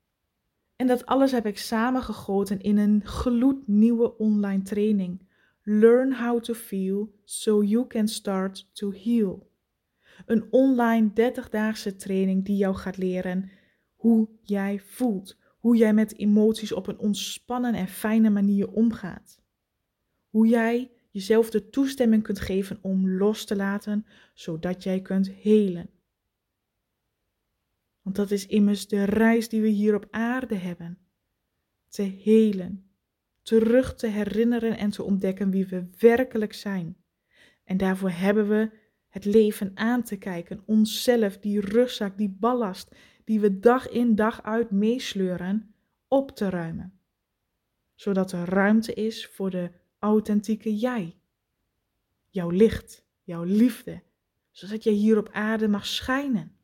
En 0.82 0.88
dat 0.88 1.06
alles 1.06 1.32
heb 1.32 1.46
ik 1.46 1.58
samengegoten 1.58 2.60
in 2.60 2.78
een 2.78 3.00
gloednieuwe 3.04 4.16
online 4.18 4.62
training. 4.62 5.20
Learn 5.62 6.12
how 6.12 6.40
to 6.40 6.54
feel 6.54 7.14
so 7.24 7.62
you 7.62 7.86
can 7.86 8.08
start 8.08 8.74
to 8.74 8.92
heal. 8.92 9.50
Een 10.26 10.46
online 10.50 11.10
30-daagse 11.10 11.96
training 11.96 12.44
die 12.44 12.56
jou 12.56 12.74
gaat 12.74 12.96
leren 12.96 13.50
hoe 13.94 14.28
jij 14.40 14.80
voelt, 14.84 15.38
hoe 15.58 15.76
jij 15.76 15.94
met 15.94 16.18
emoties 16.18 16.72
op 16.72 16.86
een 16.86 16.98
ontspannen 16.98 17.74
en 17.74 17.88
fijne 17.88 18.30
manier 18.30 18.68
omgaat. 18.68 19.40
Hoe 20.28 20.46
jij 20.46 20.90
jezelf 21.10 21.50
de 21.50 21.68
toestemming 21.68 22.22
kunt 22.22 22.40
geven 22.40 22.78
om 22.80 23.10
los 23.10 23.44
te 23.44 23.56
laten, 23.56 24.06
zodat 24.34 24.82
jij 24.82 25.00
kunt 25.00 25.30
helen. 25.30 25.90
Want 28.02 28.16
dat 28.16 28.30
is 28.30 28.46
immers 28.46 28.88
de 28.88 29.04
reis 29.04 29.48
die 29.48 29.60
we 29.60 29.68
hier 29.68 29.94
op 29.94 30.06
aarde 30.10 30.54
hebben. 30.54 30.98
Te 31.88 32.02
helen, 32.02 32.90
terug 33.42 33.94
te 33.94 34.06
herinneren 34.06 34.78
en 34.78 34.90
te 34.90 35.02
ontdekken 35.02 35.50
wie 35.50 35.66
we 35.66 35.88
werkelijk 35.98 36.52
zijn. 36.52 36.96
En 37.64 37.76
daarvoor 37.76 38.10
hebben 38.10 38.48
we 38.48 38.70
het 39.08 39.24
leven 39.24 39.70
aan 39.74 40.02
te 40.02 40.16
kijken, 40.16 40.62
onszelf, 40.66 41.38
die 41.38 41.60
rugzak, 41.60 42.18
die 42.18 42.36
ballast, 42.38 42.94
die 43.24 43.40
we 43.40 43.58
dag 43.58 43.88
in 43.88 44.14
dag 44.14 44.42
uit 44.42 44.70
meesleuren, 44.70 45.74
op 46.08 46.30
te 46.30 46.48
ruimen. 46.48 46.98
Zodat 47.94 48.32
er 48.32 48.44
ruimte 48.44 48.94
is 48.94 49.26
voor 49.26 49.50
de 49.50 49.70
authentieke 49.98 50.76
jij. 50.76 51.16
Jouw 52.28 52.50
licht, 52.50 53.04
jouw 53.22 53.42
liefde, 53.42 54.02
zodat 54.50 54.82
jij 54.82 54.92
hier 54.92 55.18
op 55.18 55.28
aarde 55.32 55.68
mag 55.68 55.86
schijnen. 55.86 56.56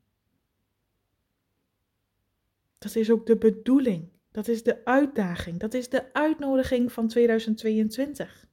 Dat 2.79 2.95
is 2.95 3.11
ook 3.11 3.25
de 3.25 3.37
bedoeling. 3.37 4.09
Dat 4.31 4.47
is 4.47 4.63
de 4.63 4.85
uitdaging. 4.85 5.59
Dat 5.59 5.73
is 5.73 5.89
de 5.89 6.13
uitnodiging 6.13 6.91
van 6.91 7.07
2022. 7.07 8.47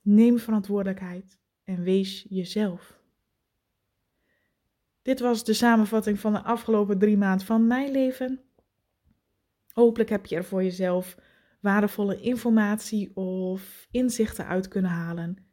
Neem 0.00 0.38
verantwoordelijkheid 0.38 1.38
en 1.64 1.82
wees 1.82 2.26
jezelf. 2.28 3.00
Dit 5.02 5.20
was 5.20 5.44
de 5.44 5.52
samenvatting 5.52 6.18
van 6.20 6.32
de 6.32 6.42
afgelopen 6.42 6.98
drie 6.98 7.16
maanden 7.16 7.46
van 7.46 7.66
mijn 7.66 7.90
leven. 7.90 8.40
Hopelijk 9.72 10.10
heb 10.10 10.26
je 10.26 10.36
er 10.36 10.44
voor 10.44 10.62
jezelf 10.62 11.16
waardevolle 11.60 12.20
informatie 12.20 13.16
of 13.16 13.88
inzichten 13.90 14.46
uit 14.46 14.68
kunnen 14.68 14.90
halen. 14.90 15.47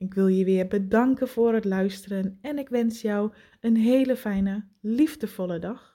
Ik 0.00 0.14
wil 0.14 0.26
je 0.26 0.44
weer 0.44 0.66
bedanken 0.66 1.28
voor 1.28 1.54
het 1.54 1.64
luisteren 1.64 2.38
en 2.40 2.58
ik 2.58 2.68
wens 2.68 3.00
jou 3.00 3.32
een 3.60 3.76
hele 3.76 4.16
fijne, 4.16 4.64
liefdevolle 4.80 5.58
dag. 5.58 5.89